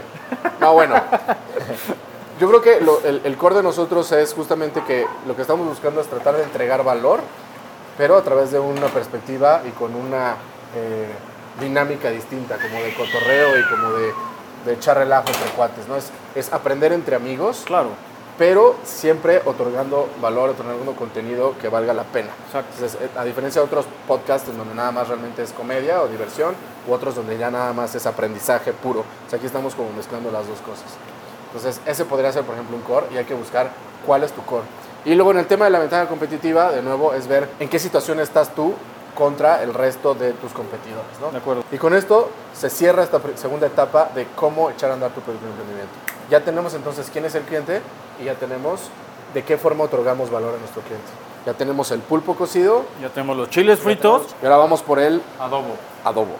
No, 0.59 0.73
bueno. 0.73 0.95
Yo 2.39 2.47
creo 2.49 2.61
que 2.61 2.81
lo- 2.81 3.01
el, 3.03 3.21
el 3.23 3.37
core 3.37 3.55
de 3.55 3.63
nosotros 3.63 4.11
es 4.13 4.33
justamente 4.33 4.81
que 4.85 5.05
lo 5.27 5.35
que 5.35 5.41
estamos 5.43 5.67
buscando 5.67 6.01
es 6.01 6.07
tratar 6.07 6.35
de 6.35 6.43
entregar 6.43 6.83
valor, 6.83 7.19
pero 7.97 8.17
a 8.17 8.23
través 8.23 8.51
de 8.51 8.59
una 8.59 8.87
perspectiva 8.87 9.61
y 9.67 9.71
con 9.71 9.93
una 9.95 10.35
eh, 10.75 11.07
dinámica 11.59 12.09
distinta, 12.09 12.55
como 12.55 12.81
de 12.81 12.93
cotorreo 12.95 13.59
y 13.59 13.63
como 13.69 13.91
de, 13.93 14.11
de 14.65 14.73
echar 14.73 14.97
relajo 14.97 15.27
entre 15.27 15.49
cuates, 15.51 15.87
¿no? 15.87 15.97
Es, 15.97 16.09
es 16.33 16.51
aprender 16.53 16.93
entre 16.93 17.15
amigos, 17.15 17.63
Claro. 17.65 17.89
Pero 18.37 18.75
siempre 18.83 19.41
otorgando 19.45 20.09
valor, 20.21 20.51
otorgando 20.51 20.93
contenido 20.93 21.55
que 21.59 21.69
valga 21.69 21.93
la 21.93 22.03
pena. 22.03 22.29
Exacto. 22.47 22.71
Entonces, 22.75 23.01
eh, 23.01 23.09
a 23.17 23.23
diferencia 23.23 23.61
de 23.61 23.67
otros 23.67 23.85
podcasts 24.07 24.49
en 24.49 24.57
donde 24.57 24.73
nada 24.73 24.91
más 24.91 25.07
realmente 25.07 25.43
es 25.43 25.51
comedia 25.51 26.01
o 26.01 26.07
diversión, 26.07 26.55
u 26.87 26.93
otros 26.93 27.15
donde 27.15 27.37
ya 27.37 27.51
nada 27.51 27.73
más 27.73 27.93
es 27.95 28.05
aprendizaje 28.05 28.73
puro. 28.73 29.01
O 29.01 29.29
sea, 29.29 29.37
aquí 29.37 29.45
estamos 29.45 29.75
como 29.75 29.91
mezclando 29.91 30.31
las 30.31 30.47
dos 30.47 30.59
cosas. 30.59 30.85
Entonces, 31.47 31.81
ese 31.85 32.05
podría 32.05 32.31
ser, 32.31 32.43
por 32.43 32.55
ejemplo, 32.55 32.77
un 32.77 32.83
core 32.83 33.07
y 33.13 33.17
hay 33.17 33.25
que 33.25 33.33
buscar 33.33 33.69
cuál 34.05 34.23
es 34.23 34.31
tu 34.31 34.41
core. 34.43 34.63
Y 35.03 35.15
luego 35.15 35.31
en 35.31 35.39
el 35.39 35.47
tema 35.47 35.65
de 35.65 35.71
la 35.71 35.79
ventaja 35.79 36.07
competitiva, 36.07 36.71
de 36.71 36.81
nuevo, 36.81 37.13
es 37.13 37.27
ver 37.27 37.49
en 37.59 37.67
qué 37.69 37.79
situación 37.79 38.19
estás 38.19 38.53
tú 38.55 38.73
contra 39.15 39.61
el 39.63 39.73
resto 39.73 40.13
de 40.13 40.33
tus 40.33 40.53
competidores. 40.53 41.19
¿no? 41.19 41.31
De 41.31 41.39
acuerdo. 41.39 41.63
Y 41.71 41.77
con 41.77 41.93
esto 41.93 42.29
se 42.53 42.69
cierra 42.69 43.03
esta 43.03 43.19
segunda 43.35 43.67
etapa 43.67 44.09
de 44.15 44.27
cómo 44.35 44.69
echar 44.69 44.91
a 44.91 44.93
andar 44.93 45.11
tu 45.11 45.21
producto 45.21 45.45
de 45.45 45.51
emprendimiento. 45.51 45.93
Ya 46.29 46.39
tenemos 46.41 46.73
entonces 46.73 47.09
quién 47.11 47.25
es 47.25 47.35
el 47.35 47.43
cliente 47.43 47.81
y 48.21 48.25
ya 48.25 48.35
tenemos 48.35 48.81
de 49.33 49.43
qué 49.43 49.57
forma 49.57 49.85
otorgamos 49.85 50.29
valor 50.29 50.55
a 50.55 50.57
nuestro 50.59 50.81
cliente. 50.81 51.07
Ya 51.45 51.53
tenemos 51.53 51.89
el 51.91 52.01
pulpo 52.01 52.35
cocido 52.35 52.83
Ya 53.01 53.09
tenemos 53.09 53.35
los 53.35 53.49
chiles 53.49 53.79
fritos. 53.79 54.23
y 54.41 54.45
ahora 54.45 54.57
vamos 54.57 54.81
por 54.83 54.99
el 54.99 55.21
Adobo. 55.39 55.75
adobo. 56.03 56.35